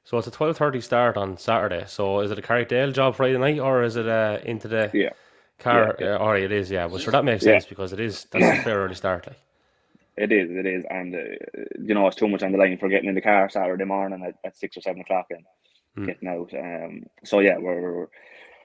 [0.04, 1.84] So it's a twelve thirty start on Saturday.
[1.86, 5.10] So is it a Carrickdale job Friday night, or is it uh, into the yeah
[5.58, 5.96] car?
[5.98, 6.14] Yeah, yeah.
[6.16, 6.86] Uh, or it is, yeah.
[6.86, 7.68] Well, sure, that makes sense yeah.
[7.70, 9.26] because it is that's a fair early start.
[9.26, 9.38] Like.
[10.16, 11.18] It is, it is, and uh,
[11.80, 14.24] you know it's too much on the line for getting in the car Saturday morning
[14.24, 15.44] at, at six or seven o'clock and
[15.96, 16.06] Mm.
[16.06, 16.52] getting out.
[16.54, 18.06] Um, so yeah, we're, we're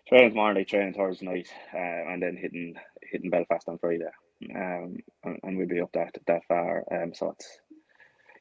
[0.07, 2.73] training tomorrow night, training Thursday night, uh, and then hitting
[3.03, 4.09] hitting Belfast on Friday.
[4.55, 6.83] Um, and, and we'll be up that that far.
[6.91, 7.59] Um, so it's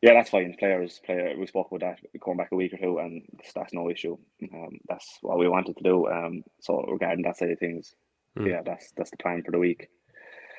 [0.02, 0.54] yeah, that's fine.
[0.58, 3.22] Players, player, we spoke about that going back a week or two, and
[3.54, 4.16] that's no issue.
[4.54, 6.06] Um, that's what we wanted to do.
[6.08, 7.94] Um, so regarding that side of things,
[8.38, 8.50] Mm.
[8.50, 9.88] yeah, that's that's the plan for the week.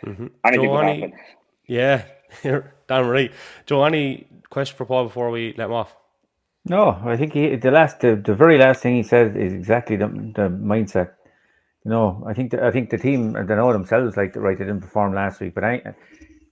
[0.05, 0.27] Mm-hmm.
[0.43, 1.19] Anything Joe, could any- happen.
[1.67, 2.03] Yeah,
[2.43, 3.31] you're damn right.
[3.67, 5.95] Joe, any question for Paul before we let him off?
[6.65, 9.95] No, I think he, the last, the, the very last thing he said is exactly
[9.95, 11.11] the, the mindset.
[11.85, 14.57] You know, I think the, I think the team and they know themselves like right
[14.57, 15.81] they didn't perform last week, but I,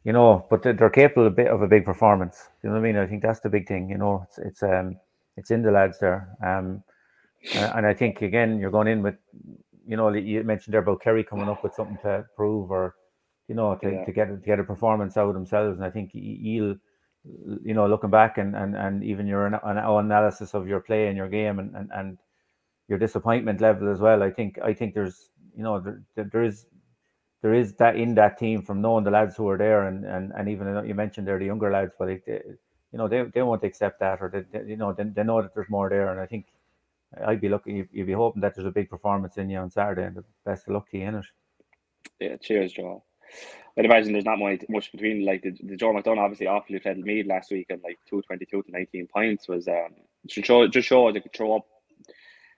[0.07, 2.47] you know, but they're, capable a bit of a big performance.
[2.63, 2.95] You know what I mean?
[2.95, 3.89] I think that's the big thing.
[3.89, 4.95] You know, it's it's um
[5.35, 6.29] it's in the lads there.
[6.41, 6.81] Um,
[7.53, 9.15] and, I think again you're going in with,
[9.85, 12.95] you know, you mentioned there about Kerry coming up with something to prove or,
[13.49, 14.05] you know, to, Yeah.
[14.05, 15.77] to get to get a performance out of themselves.
[15.77, 16.77] And I think he'll
[17.61, 21.07] you know, looking back and and, and even your an, an analysis of your play
[21.07, 22.17] and your game and, and, and
[22.87, 24.23] your disappointment level as well.
[24.23, 26.65] I think I think there's you know there, there there is
[27.41, 30.31] there is that in that team from knowing the lads who are there and and,
[30.38, 32.41] and even you mentioned they're the younger lads, but they, they,
[32.91, 35.41] you know they, they won't accept that or they, they- you know they, they know
[35.41, 36.09] that there's more there.
[36.11, 36.47] And I think
[37.25, 40.05] I'd be looking you'd, be hoping that there's a big performance in you on Saturday
[40.05, 41.25] and the best of luck to you in it.
[42.19, 43.03] Yeah, cheers, Joe.
[43.77, 46.99] I'd imagine there's not much, much between like the, the Joe McDonagh obviously Offaly played
[46.99, 49.95] Meath last week and like two twenty two to nineteen points was um
[50.29, 51.67] should show just show they could throw up.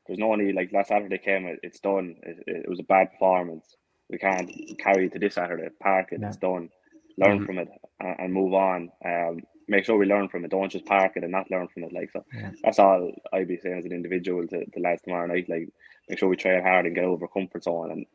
[0.07, 2.17] There's no only like last Saturday came it, it's done.
[2.23, 3.77] It, it was a bad performance.
[4.09, 5.69] We can't carry it to this Saturday.
[5.81, 6.27] Park it, No.
[6.27, 6.69] it's done.
[7.17, 7.45] Learn Mhm.
[7.45, 8.89] from it and, and move on.
[9.05, 10.51] Um, make sure we learn from it.
[10.51, 11.93] Don't just park it and not learn from it.
[11.93, 12.51] Like so, Yeah.
[12.63, 15.47] that's all I'd be saying as an individual to the lads tomorrow night.
[15.49, 15.69] Like
[16.09, 18.05] make sure we train hard and get over comfort zone and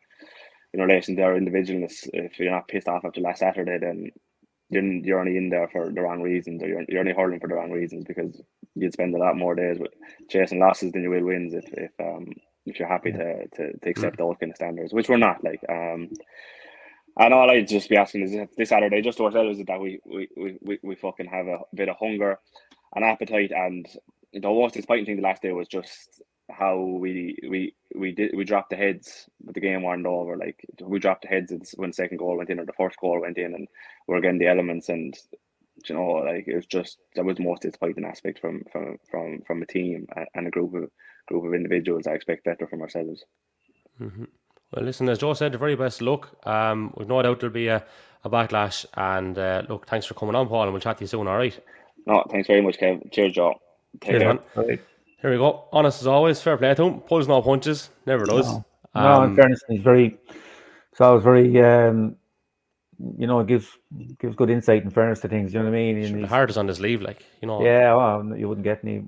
[0.73, 4.11] in relation to our individualness, if you're not pissed off after last Saturday, then
[4.71, 7.47] you're, you're only in there for the wrong reasons, or you're, you're only hurling for
[7.49, 8.43] the wrong reasons because
[8.75, 9.93] you'd spend a lot more days with
[10.29, 12.27] chasing losses than you will wins if if um
[12.67, 15.45] if you're happy to, to to accept those kind of standards, which we're not.
[15.45, 16.11] Like um,
[17.19, 20.01] and all I'd just be asking is this Saturday, just to ourselves, is that we
[20.05, 22.39] we, we, we, we fucking have a bit of hunger
[22.95, 23.87] and appetite, and
[24.33, 28.45] the most disappointing thing the last day was just how we we we did we
[28.45, 31.95] dropped the heads but the game wasn't over like we dropped the heads when the
[31.95, 33.69] second goal went in or the first goal went in and
[34.07, 35.19] we're getting the elements and
[35.89, 39.41] you know like it was just that was the most disappointing aspect from from from
[39.47, 40.91] from a team and- and a group of
[41.27, 43.25] group of individuals I expect better from ourselves
[43.99, 44.25] hmm
[44.73, 46.47] Well, listen, as Joe said, the very best of luck.
[46.47, 47.85] Um, we've no doubt there'll be a,
[48.25, 48.85] a backlash.
[48.95, 51.29] And uh, look, thanks for coming on, Paul, and we'll chat to you soon.
[51.29, 51.59] All right.
[52.07, 53.55] no thanks very much Kev cheers Joe
[54.01, 54.39] Take Cheers, care.
[54.65, 54.81] Right.
[55.23, 55.65] Here we go.
[55.73, 56.41] Honest as always.
[56.43, 57.01] Fair play to him.
[57.01, 57.91] Pulls no punches.
[58.07, 58.47] Never does.
[58.47, 58.65] No.
[58.97, 60.19] No, in Um, fairness, he's very.
[60.95, 62.17] So I was very, um,
[63.19, 63.69] you know, it gives
[64.19, 65.53] gives good insight and fairness to things.
[65.53, 66.07] You know what I mean?
[66.09, 67.63] Sure, the heart is on his sleeve, like you know.
[67.65, 69.03] yeah, well, you wouldn't get any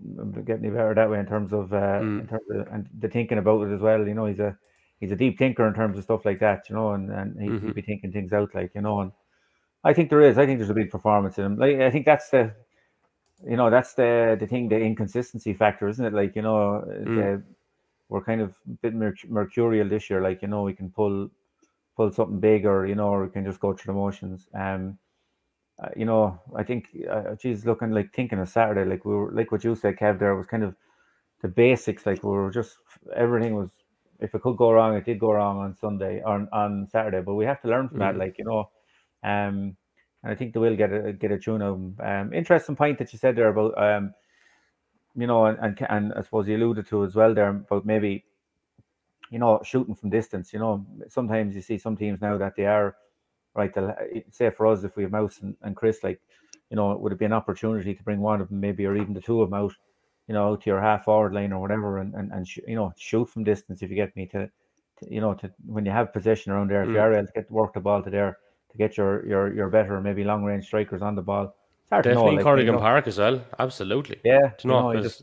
[0.45, 2.20] get any better that way in terms of uh, Mm.
[2.20, 4.07] in terms of and the thinking about it as well.
[4.07, 4.57] You know, he's a
[5.01, 6.68] he's a deep thinker in terms of stuff like that.
[6.68, 7.62] You know, and and he, Mhm.
[7.64, 9.01] he'd be thinking things out like you know.
[9.01, 9.12] And
[9.84, 10.39] I think there is.
[10.39, 11.57] I think there's a big performance in him.
[11.59, 12.53] Like I think that's the,
[13.49, 16.12] you know, that's the the thing, the inconsistency factor, isn't it?
[16.12, 17.43] Like you know, the,
[18.09, 20.20] we're kind of a bit merc- mercurial this year.
[20.22, 21.30] Like you know, we can pull
[21.97, 24.49] pull something big, or you know, or we can just go through the motions.
[24.55, 24.99] Um,
[25.82, 29.32] uh, you know, I think, uh, geez, looking like thinking of Saturday, like we were,
[29.32, 30.74] like what you said, Kev, there was kind of
[31.42, 32.07] the basics.
[32.07, 32.78] Like we were just
[33.14, 33.70] everything was.
[34.20, 37.20] If it could go wrong, it did go wrong on Sunday or on Saturday.
[37.22, 38.18] But we have to learn from that, Mhm.
[38.18, 38.70] like you know.
[39.22, 39.76] Um,
[40.22, 42.01] and I think they will get a get a tune of.
[42.01, 44.14] Um, interesting point that you said there about um,
[45.16, 48.25] you know, and, and and I suppose you alluded to as well there about maybe,
[49.30, 50.52] you know, shooting from distance.
[50.52, 52.96] You know, sometimes you see some teams now that they are
[53.54, 53.72] right.
[53.74, 53.94] they'll-
[54.30, 56.20] Say for us, if we have Mouse and, and Chris, like,
[56.70, 59.14] you know, would it be an opportunity to bring one of them, maybe, or even
[59.14, 59.72] the two of them out,
[60.28, 62.74] you know, out to your half forward line or whatever, and and, and sh- you
[62.76, 64.50] know, shoot from distance if you get me to,
[64.98, 67.02] to you know, to when you have possession around there, if you Mm.
[67.02, 68.38] are able to get work the ball to there
[68.72, 71.54] to get your your your better maybe long range strikers on the ball.
[71.82, 73.40] It's hard to know, Definitely like, Corrigan you know, Park as well.
[73.58, 74.18] Absolutely.
[74.24, 75.22] Yeah, you you know, know, just,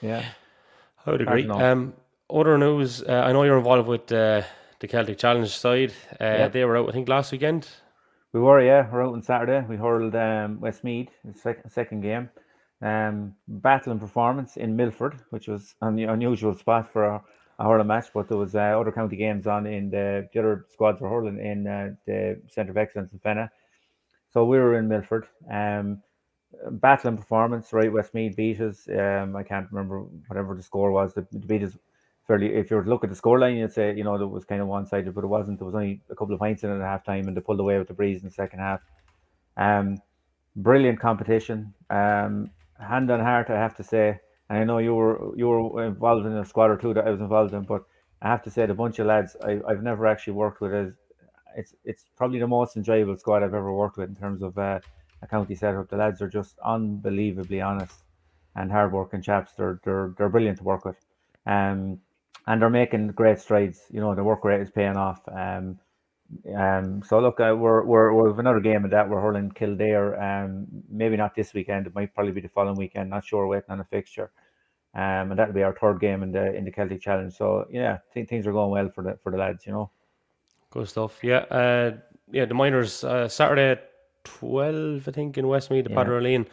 [0.00, 0.22] yeah.
[1.06, 1.48] I would agree.
[1.48, 1.94] Um,
[2.30, 3.02] other news.
[3.02, 4.42] Uh, I know you're involved with uh,
[4.80, 5.92] the Celtic Challenge side.
[6.20, 6.48] Uh, Yeah.
[6.48, 7.68] They were out, I think, last weekend.
[8.32, 9.64] We were, yeah, we're out on Saturday.
[9.66, 12.28] We hurled um, Westmeath, the sec- second game.
[12.82, 17.22] Um, battle and performance in Milford, which was an unusual spot for a,
[17.58, 20.66] a hurling match, but there was uh, other county games on in the, the other
[20.70, 23.48] squads were hurling in uh, the Centre of Excellence in Fenagh.
[24.30, 25.26] So we were in Milford.
[25.50, 26.02] Um,
[26.72, 27.90] battle and performance, right?
[27.90, 28.86] Westmeath beat us.
[28.88, 31.14] Um, I can't remember whatever the score was.
[31.14, 31.78] The, the beat us
[32.26, 32.54] fairly.
[32.54, 34.60] If you were to look at the scoreline, you'd say you know it was kind
[34.60, 35.58] of one sided, but it wasn't.
[35.58, 37.78] There was only a couple of points in at half time, and they pulled away
[37.78, 38.80] with the breeze in the second half.
[39.56, 39.98] Um,
[40.56, 41.74] brilliant competition.
[41.90, 45.84] Um, hand on heart, I have to say, and I know you were you were
[45.84, 47.84] involved in a squad or two that I was involved in, but
[48.22, 50.92] I have to say the bunch of lads I, I've never actually worked with as
[51.56, 54.80] it's it's probably the most enjoyable squad I've ever worked with in terms of uh,
[55.22, 55.88] a county setup.
[55.88, 58.04] The lads are just unbelievably honest
[58.54, 59.52] and hardworking chaps.
[59.56, 60.96] They're they're they're brilliant to work with,
[61.46, 62.00] um,
[62.46, 63.82] and they're making great strides.
[63.90, 65.20] You know, the work rate is paying off.
[65.28, 65.78] Um,
[66.56, 69.08] um, so look, uh, we're we're we have another game of that.
[69.08, 70.20] We're hurling Kildare.
[70.20, 71.86] Um, maybe not this weekend.
[71.86, 73.10] It might probably be the following weekend.
[73.10, 73.46] Not sure.
[73.46, 74.30] Waiting on a fixture.
[74.94, 77.32] Um, and that'll be our third game in the in the Celtic Challenge.
[77.32, 79.66] So yeah, think things are going well for the for the lads.
[79.66, 79.90] You know.
[80.70, 81.22] Good stuff.
[81.22, 81.44] Yeah.
[81.50, 81.96] Uh,
[82.30, 82.44] yeah.
[82.44, 83.90] The minors uh, Saturday at
[84.24, 86.46] twelve, I think, in Westmeath, the yeah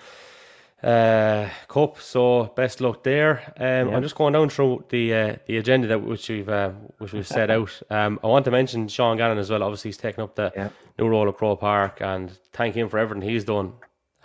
[0.84, 2.00] uh, Cup.
[2.00, 3.54] So best luck there.
[3.58, 3.96] Um, yeah.
[3.96, 7.28] I'm just going down through the uh, the agenda that which we've uh, which we've
[7.28, 7.82] set out.
[7.90, 9.64] Um, I want to mention Sean Gannon as well.
[9.64, 10.70] Obviously, he's taken up the yeah.
[11.00, 13.74] new role at Croke Park, and thank him for everything he's done.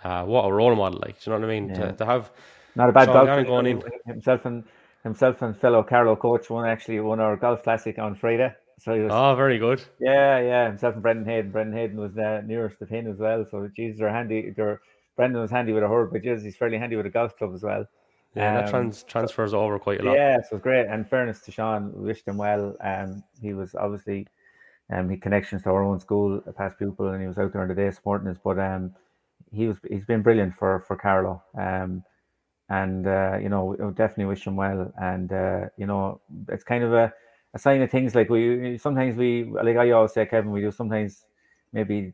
[0.03, 0.99] Uh, what a role model!
[0.99, 1.69] Like, do you know what I mean?
[1.69, 1.75] Yeah.
[1.75, 2.31] To, to, have
[2.75, 4.63] not a bad Sean going in himself and
[5.03, 8.53] himself and fellow Carlow coach won actually won our golf classic on Friday.
[8.79, 9.81] So he was, oh, very good.
[9.99, 10.67] Yeah, yeah.
[10.67, 11.51] Himself and Brendan Hayden.
[11.51, 13.45] Brendan Hayden was the nearest of him as well.
[13.51, 14.53] So, geez, they're handy.
[14.55, 14.79] They're
[15.19, 17.61] Brendan was handy with a hurd, but he's fairly handy with a golf club as
[17.61, 17.85] well.
[18.35, 20.15] Yeah, um, that trans- transfers over quite a lot.
[20.15, 20.87] Yeah, so it's great.
[20.87, 22.77] And fairness to Sean, we wished him well.
[22.79, 24.27] Um, he was obviously
[24.89, 27.61] um, he connections to our own school, a past pupil, and he was out there
[27.61, 28.37] on the day supporting us.
[28.41, 28.95] But um,
[29.51, 31.43] he was he's been brilliant for for Carlow.
[31.53, 32.01] Um,
[32.69, 34.93] and uh, you know, we definitely wish him well.
[35.01, 37.11] And uh, you know, it's kind of a,
[37.53, 40.71] a sign of things like we sometimes we like I always say, Kevin, we do
[40.71, 41.25] sometimes
[41.71, 42.13] maybe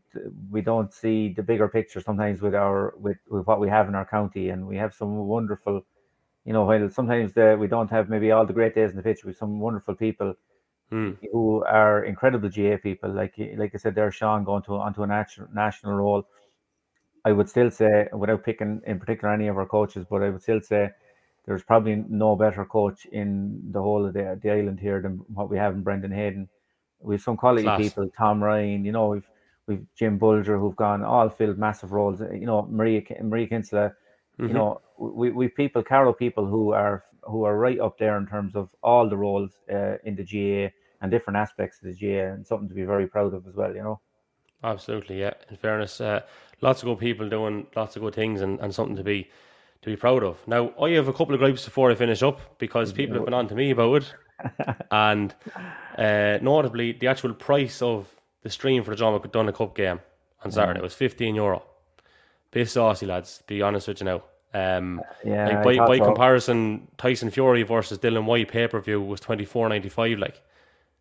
[0.50, 3.96] we don't see the bigger picture sometimes with our with, with what we have in
[3.96, 5.86] our county and we have some wonderful
[6.44, 9.04] you know while sometimes the, we don't have maybe all the great days in the
[9.04, 10.34] picture with some wonderful people
[10.92, 11.18] mm.
[11.32, 15.08] who are incredible GAA people like like I said there's Sean going to onto a
[15.08, 16.28] national national role
[17.24, 20.42] I would still say without picking in particular any of our coaches but I would
[20.42, 20.90] still say
[21.46, 25.50] there's probably no better coach in the whole of the, the island here than what
[25.50, 26.50] we have in Brendan Hayden
[27.00, 27.80] we have some quality Class.
[27.80, 29.30] people Tom Ryan you know we've
[29.68, 32.22] We've Jim Bulger who've gone all filled massive roles.
[32.22, 33.94] You know, Maria Maria Kinsella.
[34.40, 34.48] Mm-hmm.
[34.48, 38.28] You know, we we people, Carlow people who are who are right up there in
[38.28, 42.34] terms of all the roles uh, in the GAA and different aspects of the GAA,
[42.34, 43.74] and something to be very proud of as well.
[43.74, 44.00] You know.
[44.64, 45.34] Absolutely, yeah.
[45.50, 46.22] In fairness, uh,
[46.62, 49.30] lots of good people doing lots of good things, and, and something to be
[49.82, 50.38] to be proud of.
[50.48, 53.34] Now, I have a couple of gripes before I finish up because people have been
[53.34, 54.14] on to me about it,
[54.92, 55.34] and
[55.98, 58.08] uh, notably the actual price of
[58.46, 60.00] the stream for the John McDonagh Cup game
[60.44, 60.78] on Saturday.
[60.78, 60.84] Mm.
[60.84, 61.64] It was 15 euro.
[62.52, 64.24] Bit saucy, lads, be honest with you now.
[64.54, 66.06] Um, yeah, like by, by so.
[66.06, 70.18] comparison, Tyson Fury versus Dillian Whyte pay per view was twenty four ninety five.
[70.18, 70.42] Like,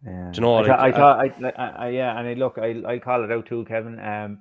[0.04, 0.30] yeah.
[0.32, 0.56] do you know?
[0.56, 3.30] I, like, I thought, I, I, I, yeah, and I look, I, I call it
[3.30, 4.00] out too, Kevin.
[4.00, 4.40] Um,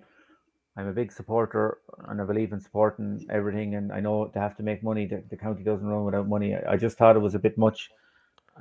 [0.75, 1.77] I'm a big supporter,
[2.07, 3.75] and I believe in supporting everything.
[3.75, 5.05] And I know they have to make money.
[5.05, 6.55] The, the county doesn't run without money.
[6.55, 7.91] I, I just thought it was a bit much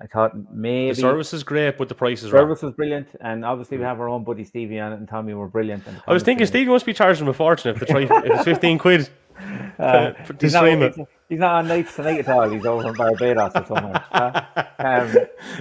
[0.01, 2.71] I thought maybe the service is great, but the price is service wrong.
[2.71, 5.49] was brilliant, and obviously we have our own buddy Stevie on it, and Tommy were
[5.49, 5.85] brilliant.
[6.07, 8.79] I was thinking Stevie must be charging a fortune if the try if it's fifteen
[8.79, 9.09] quid.
[9.79, 12.49] Uh, he's, not, he's, he's, not, on nights tonight at all.
[12.49, 14.05] He's over in Barbados or somewhere.
[14.13, 15.17] Uh, um,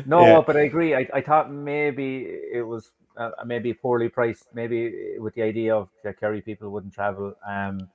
[0.06, 0.44] no, yeah.
[0.46, 0.94] but I agree.
[0.94, 4.46] I, I thought maybe it was uh, maybe poorly priced.
[4.54, 7.34] Maybe with the idea of that Kerry people wouldn't travel.
[7.48, 7.90] Um,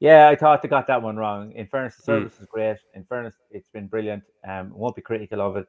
[0.00, 1.52] yeah, I thought they got that one wrong.
[1.52, 2.18] In fairness, the hmm.
[2.18, 2.42] service mm.
[2.42, 2.78] is great.
[2.94, 4.24] In fairness, it's been brilliant.
[4.48, 5.68] Um, won't be critical of it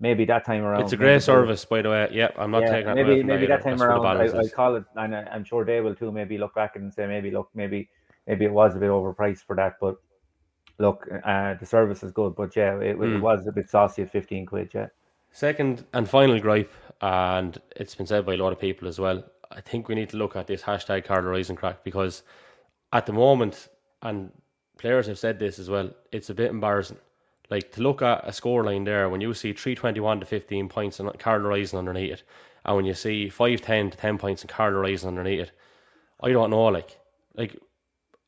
[0.00, 0.82] maybe that time around.
[0.82, 2.08] It's a great service, by the way.
[2.12, 4.04] Yep, I'm not yeah, taking maybe maybe that time around.
[4.06, 6.12] I, I, call it, and I'm sure they will too.
[6.12, 7.88] Maybe look back and say, maybe look, maybe
[8.26, 9.96] maybe it was a bit overpriced for that, but
[10.78, 12.34] look, uh, the service is good.
[12.36, 13.04] But yeah, it, mm.
[13.04, 13.20] it hmm.
[13.20, 14.70] was a bit saucy at 15 quid.
[14.74, 14.86] Yeah.
[15.30, 19.22] Second and final gripe, and it's been said by a lot of people as well.
[19.50, 22.22] I think we need to look at this hashtag Carlow Rising Crack because
[22.92, 23.68] at the moment,
[24.02, 24.30] and
[24.78, 26.98] players have said this as well, it's a bit embarrassing
[27.50, 31.18] like to look at a scoreline there when you see 321 to 15 points and
[31.18, 32.22] Carlow Rising underneath it,
[32.64, 35.52] and when you see 510 to 10 points and Carlow Rising underneath it,
[36.22, 36.66] I don't know.
[36.66, 36.98] Like,
[37.34, 37.56] like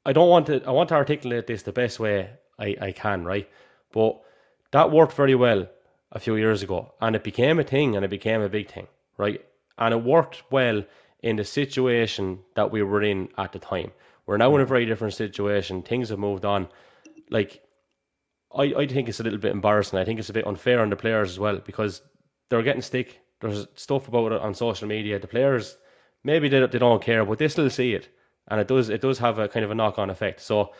[0.06, 0.64] I don't want to.
[0.64, 3.48] I want to articulate this the best way I, I can, right?
[3.92, 4.20] But
[4.70, 5.68] that worked very well
[6.12, 8.86] a few years ago, and it became a thing, and it became a big thing,
[9.18, 9.44] right?
[9.78, 10.84] And it worked well
[11.22, 13.92] in the situation that we were in at the time.
[14.26, 15.82] We're now in a very different situation.
[15.82, 16.68] Things have moved on.
[17.30, 17.62] Like
[18.54, 19.98] I, I think it's a little bit embarrassing.
[19.98, 22.02] I think it's a bit unfair on the players as well because
[22.48, 23.20] they're getting stick.
[23.40, 25.18] There's stuff about it on social media.
[25.18, 25.76] The players
[26.24, 28.08] maybe they, they don't care, but they still see it,
[28.48, 30.40] and it does it does have a kind of a knock on effect.
[30.40, 30.72] So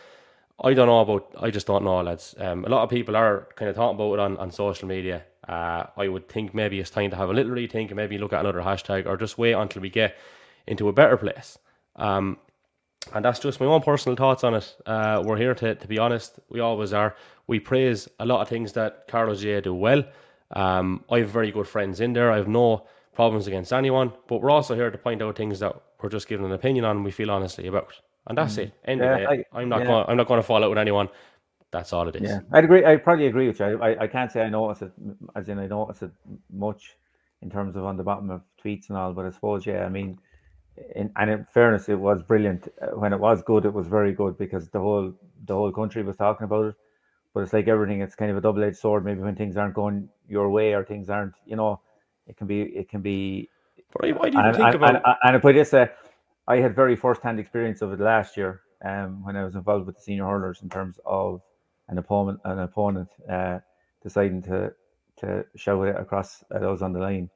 [0.63, 1.33] I don't know about.
[1.39, 2.35] I just don't know, lads.
[2.37, 5.23] Um, a lot of people are kind of talking about it on, on social media.
[5.47, 8.33] Uh, I would think maybe it's time to have a little rethink and maybe look
[8.33, 10.17] at another hashtag or just wait until we get
[10.67, 11.57] into a better place.
[11.95, 12.37] Um,
[13.13, 14.75] And that's just my own personal thoughts on it.
[14.85, 16.39] Uh, we're here to, to be honest.
[16.49, 17.15] We always are.
[17.47, 20.03] We praise a lot of things that Carlow GAA do well.
[20.51, 22.31] Um, I have very good friends in there.
[22.31, 25.75] I have no problems against anyone, but we're also here to point out things that
[26.01, 27.93] we're just giving an opinion on and we feel honestly about.
[28.27, 28.63] And that's mm.
[28.63, 28.73] it.
[28.85, 29.87] End yeah, of I, am not yeah.
[29.87, 30.05] going.
[30.07, 31.09] I'm not going to fall out with anyone.
[31.71, 32.23] That's all it is.
[32.23, 32.85] Yeah, I'd agree.
[32.85, 33.65] I probably agree with you.
[33.65, 34.91] I, I, I can't say I notice it,
[35.35, 36.11] as in I notice it
[36.51, 36.97] much
[37.41, 39.13] in terms of on the bottom of tweets and all.
[39.13, 40.19] But I suppose, yeah, I mean,
[40.95, 42.67] in, and in fairness, it was brilliant.
[42.81, 45.13] Uh, when it was good, it was very good because the whole
[45.45, 46.75] the whole country was talking about it.
[47.33, 49.05] But it's like everything; it's kind of a double edged sword.
[49.05, 51.81] Maybe when things aren't going your way or things aren't, you know,
[52.27, 53.49] it can be it can be.
[53.93, 54.95] Why, why do you and, think and, about?
[54.95, 55.89] And, and if I just say,
[56.47, 59.85] I had very first hand experience of it last year um, when I was involved
[59.85, 61.41] with the senior hurlers in terms of
[61.89, 63.59] an opponent an opponent uh,
[64.01, 64.73] deciding to
[65.17, 67.29] to shout it across those on the line.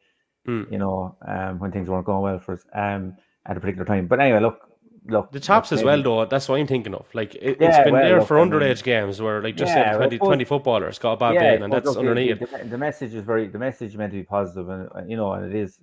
[0.47, 0.71] Mm.
[0.71, 3.15] You know, um, when things weren't going well for us um,
[3.45, 4.07] at a particular time.
[4.07, 4.69] But anyway, look,
[5.07, 5.31] look.
[5.31, 6.25] The chaps as well, though.
[6.25, 7.07] That's what I'm thinking of.
[7.13, 9.69] Like it, has been well, there look, for underage I mean, games where, like, just
[9.69, 12.39] yeah, said 20, well, 20 footballers got a bad yeah, and that's look, underneath.
[12.39, 13.47] The, the, message is very.
[13.47, 15.79] The message meant to be positive, and you know, and it is.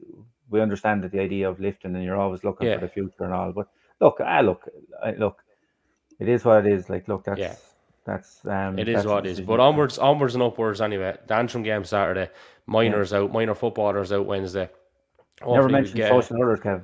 [0.51, 2.75] We understand that the idea of lifting, and you're always looking yeah.
[2.75, 3.53] for the future and all.
[3.53, 3.69] But
[4.01, 4.69] look, ah, look,
[5.19, 5.43] look.
[6.21, 6.89] It is what it is.
[6.91, 7.41] Like, look, that's.
[8.05, 9.41] That's um, it is what it is.
[9.41, 11.17] But onwards, onwards and upwards anyway.
[11.27, 12.31] The Antrim game Saturday,
[12.67, 13.19] minors yeah.
[13.19, 14.69] out, minor footballers out Wednesday.
[15.41, 16.11] Hopefully Never mentioned get...
[16.11, 16.83] social hurlers, Kev.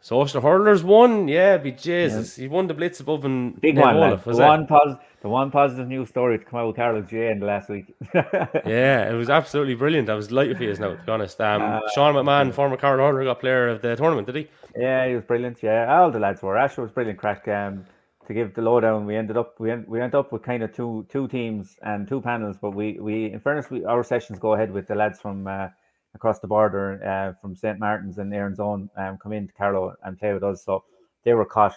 [0.00, 2.36] Social hurlers won, yeah, be Jesus.
[2.36, 2.42] Yeah.
[2.42, 3.96] He won the blitz above and big one.
[3.96, 7.30] Olaf, the one positive, the one positive news story to come out with Carlow GAA
[7.30, 7.94] in the last week.
[8.14, 10.10] yeah, it was absolutely brilliant.
[10.10, 11.40] I was delighted for you now, to be honest.
[11.40, 14.48] Um, uh, Sean McMahon, former Carlow hurler, got player of the tournament, did he?
[14.76, 15.62] Yeah, he was brilliant.
[15.62, 16.58] Yeah, all the lads were.
[16.58, 17.20] Asher was brilliant.
[17.20, 17.46] Crack.
[17.46, 17.84] Um,
[18.26, 20.74] to give the lowdown, we ended up we end, we went up with kind of
[20.74, 24.54] two two teams and two panels, but we we in fairness we our sessions go
[24.54, 25.68] ahead with the lads from uh,
[26.14, 30.18] across the border uh, from St Martin's and Erin's Own um, come into Carlow and
[30.18, 30.84] play with us, so
[31.24, 31.76] they were caught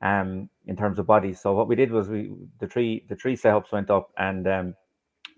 [0.00, 1.40] um in terms of bodies.
[1.40, 4.74] So what we did was we the three the three setups went up and um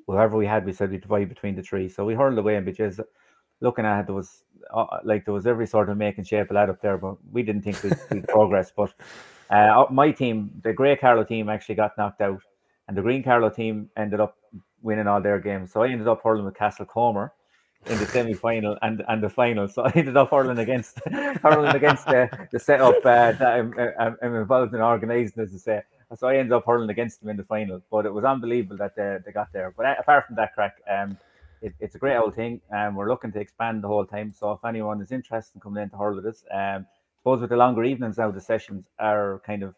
[0.06, 1.88] whoever we had we said we divide between the three.
[1.88, 3.00] So we hurled away and because
[3.60, 4.42] looking at it there was
[4.74, 7.42] uh, like there was every sort of making shape a lad up there, but we
[7.42, 8.72] didn't think we'd, we'd progress.
[8.76, 8.92] But
[9.50, 12.40] uh, my team, the Grey Carlow team, actually got knocked out,
[12.88, 14.36] and the Green Carlow team ended up
[14.82, 15.72] winning all their games.
[15.72, 17.30] So I ended up hurling with Castlecomer
[17.86, 19.68] in the semi final and, and the final.
[19.68, 21.00] So I ended up hurling against
[21.42, 23.74] hurling against the, the setup uh, that I'm,
[24.22, 25.82] I'm, involved in organising, as I say.
[26.16, 27.82] So I ended up hurling against them in the final.
[27.90, 29.72] But it was unbelievable that they, they got there.
[29.76, 31.18] But uh, apart from that crack, um,
[31.62, 34.32] it, it's a great old thing, and we're looking to expand the whole time.
[34.32, 36.86] So if anyone is interested in coming in to hurl with us, um,
[37.20, 39.74] suppose with the longer evenings now, the sessions are kind of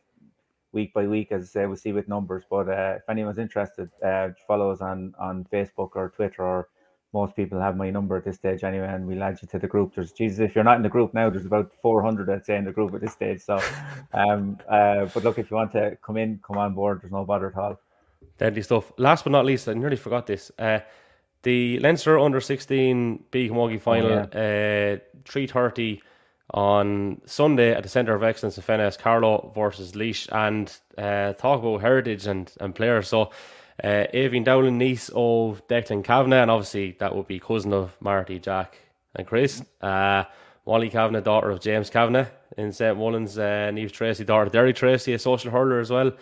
[0.72, 2.44] week by week, as uh, we see with numbers.
[2.48, 6.68] But uh, if anyone's interested, uh, follow us on on Facebook or Twitter, or
[7.12, 9.66] most people have my number at this stage anyway, and we'll add you to the
[9.66, 9.94] group.
[9.94, 12.64] There's Jesus, if you're not in the group now, there's about 400 I'd say in
[12.64, 13.42] the group at this stage.
[13.42, 13.58] So,
[14.14, 17.02] um, uh, but look, if you want to come in, come on board.
[17.02, 17.78] There's no bother at all.
[18.38, 18.92] Deadly stuff.
[18.96, 20.50] Last but not least, I nearly forgot this.
[20.58, 20.78] Uh,
[21.42, 24.94] the Leinster under 16 B Camogie final, oh, yeah.
[24.94, 26.00] uh, 330
[26.52, 31.60] on Sunday at the Centre of Excellence in Fenagh, Carlow versus Laois, and uh, talk
[31.60, 33.08] about heritage and, and players.
[33.08, 33.30] So,
[33.82, 38.78] uh, Dowling, niece of Declan Kavanagh, and obviously that would be cousin of Marty, Jack,
[39.16, 39.62] and Chris.
[39.80, 40.24] Uh,
[40.66, 42.96] Molly Kavanagh, daughter of James Kavanagh in St.
[42.96, 46.12] Mullins, uh, Neve Tracy, daughter of Derry Tracy, a social hurler as well.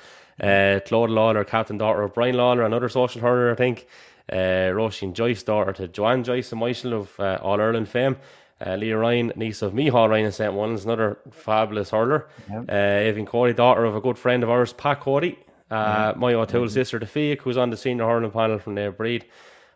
[0.40, 3.86] Uh, Claude Lawler, captain, daughter of Brian Lawler, another social hurler, I think.
[4.32, 8.16] Uh, Roisin Joyce, daughter to Joanne Joyce and Michael of uh, All Ireland fame.
[8.64, 10.52] Uh, Leah Ryan, niece of Micheál Ryan in St.
[10.52, 12.28] Mullins, another fabulous hurler.
[12.50, 12.64] Yep.
[12.68, 15.38] Uh, Evan Cody, daughter of a good friend of ours, Pat Cody.
[15.70, 16.72] Uh, My O'Toole mm-hmm.
[16.72, 19.24] sister, Tafia, who's on the senior hurling panel from their breed.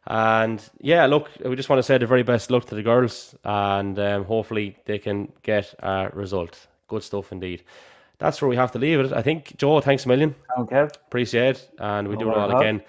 [0.07, 3.35] And yeah, look, we just want to say the very best luck to the girls,
[3.45, 6.67] and um, hopefully they can get a result.
[6.89, 7.63] Good stuff indeed.
[8.19, 9.13] That's where we have to leave it.
[9.13, 10.35] I think, Joe, thanks a million.
[10.59, 10.83] Okay.
[10.83, 11.71] Appreciate it.
[11.79, 12.83] And we no do it all again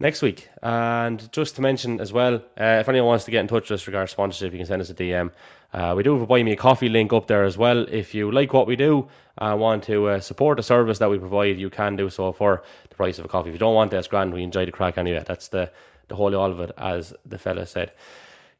[0.00, 0.48] next week.
[0.62, 3.80] And just to mention as well, uh, if anyone wants to get in touch with
[3.80, 5.30] us regarding sponsorship, you can send us a DM.
[5.72, 7.86] Uh, we do have a buy me a coffee link up there as well.
[7.88, 11.18] If you like what we do and want to uh, support the service that we
[11.18, 13.50] provide, you can do so for the price of a coffee.
[13.50, 14.34] If you don't want that, grand.
[14.34, 15.22] We enjoy the crack anyway.
[15.24, 15.70] That's the
[16.08, 17.92] the whole all of it, as the fella said.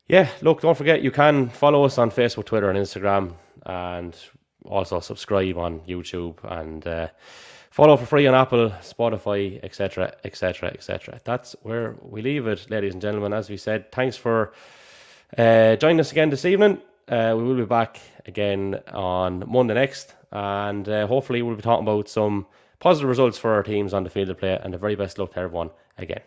[0.07, 3.35] Yeah, look, don't forget you can follow us on Facebook, Twitter, and Instagram,
[3.67, 4.17] and
[4.65, 7.09] also subscribe on YouTube and uh,
[7.81, 11.19] Follow for free on Apple, Spotify, etc., etc., etc.
[11.25, 13.33] That's where we leave it, ladies and gentlemen.
[13.33, 14.53] As we said, thanks for
[15.39, 16.77] uh, joining us again this evening.
[17.09, 21.89] Uh, we will be back again on Monday next, and uh, hopefully we'll be talking
[21.89, 22.45] about some
[22.81, 24.61] positive results for our teams on the field of play.
[24.63, 26.21] And the very best luck to everyone again.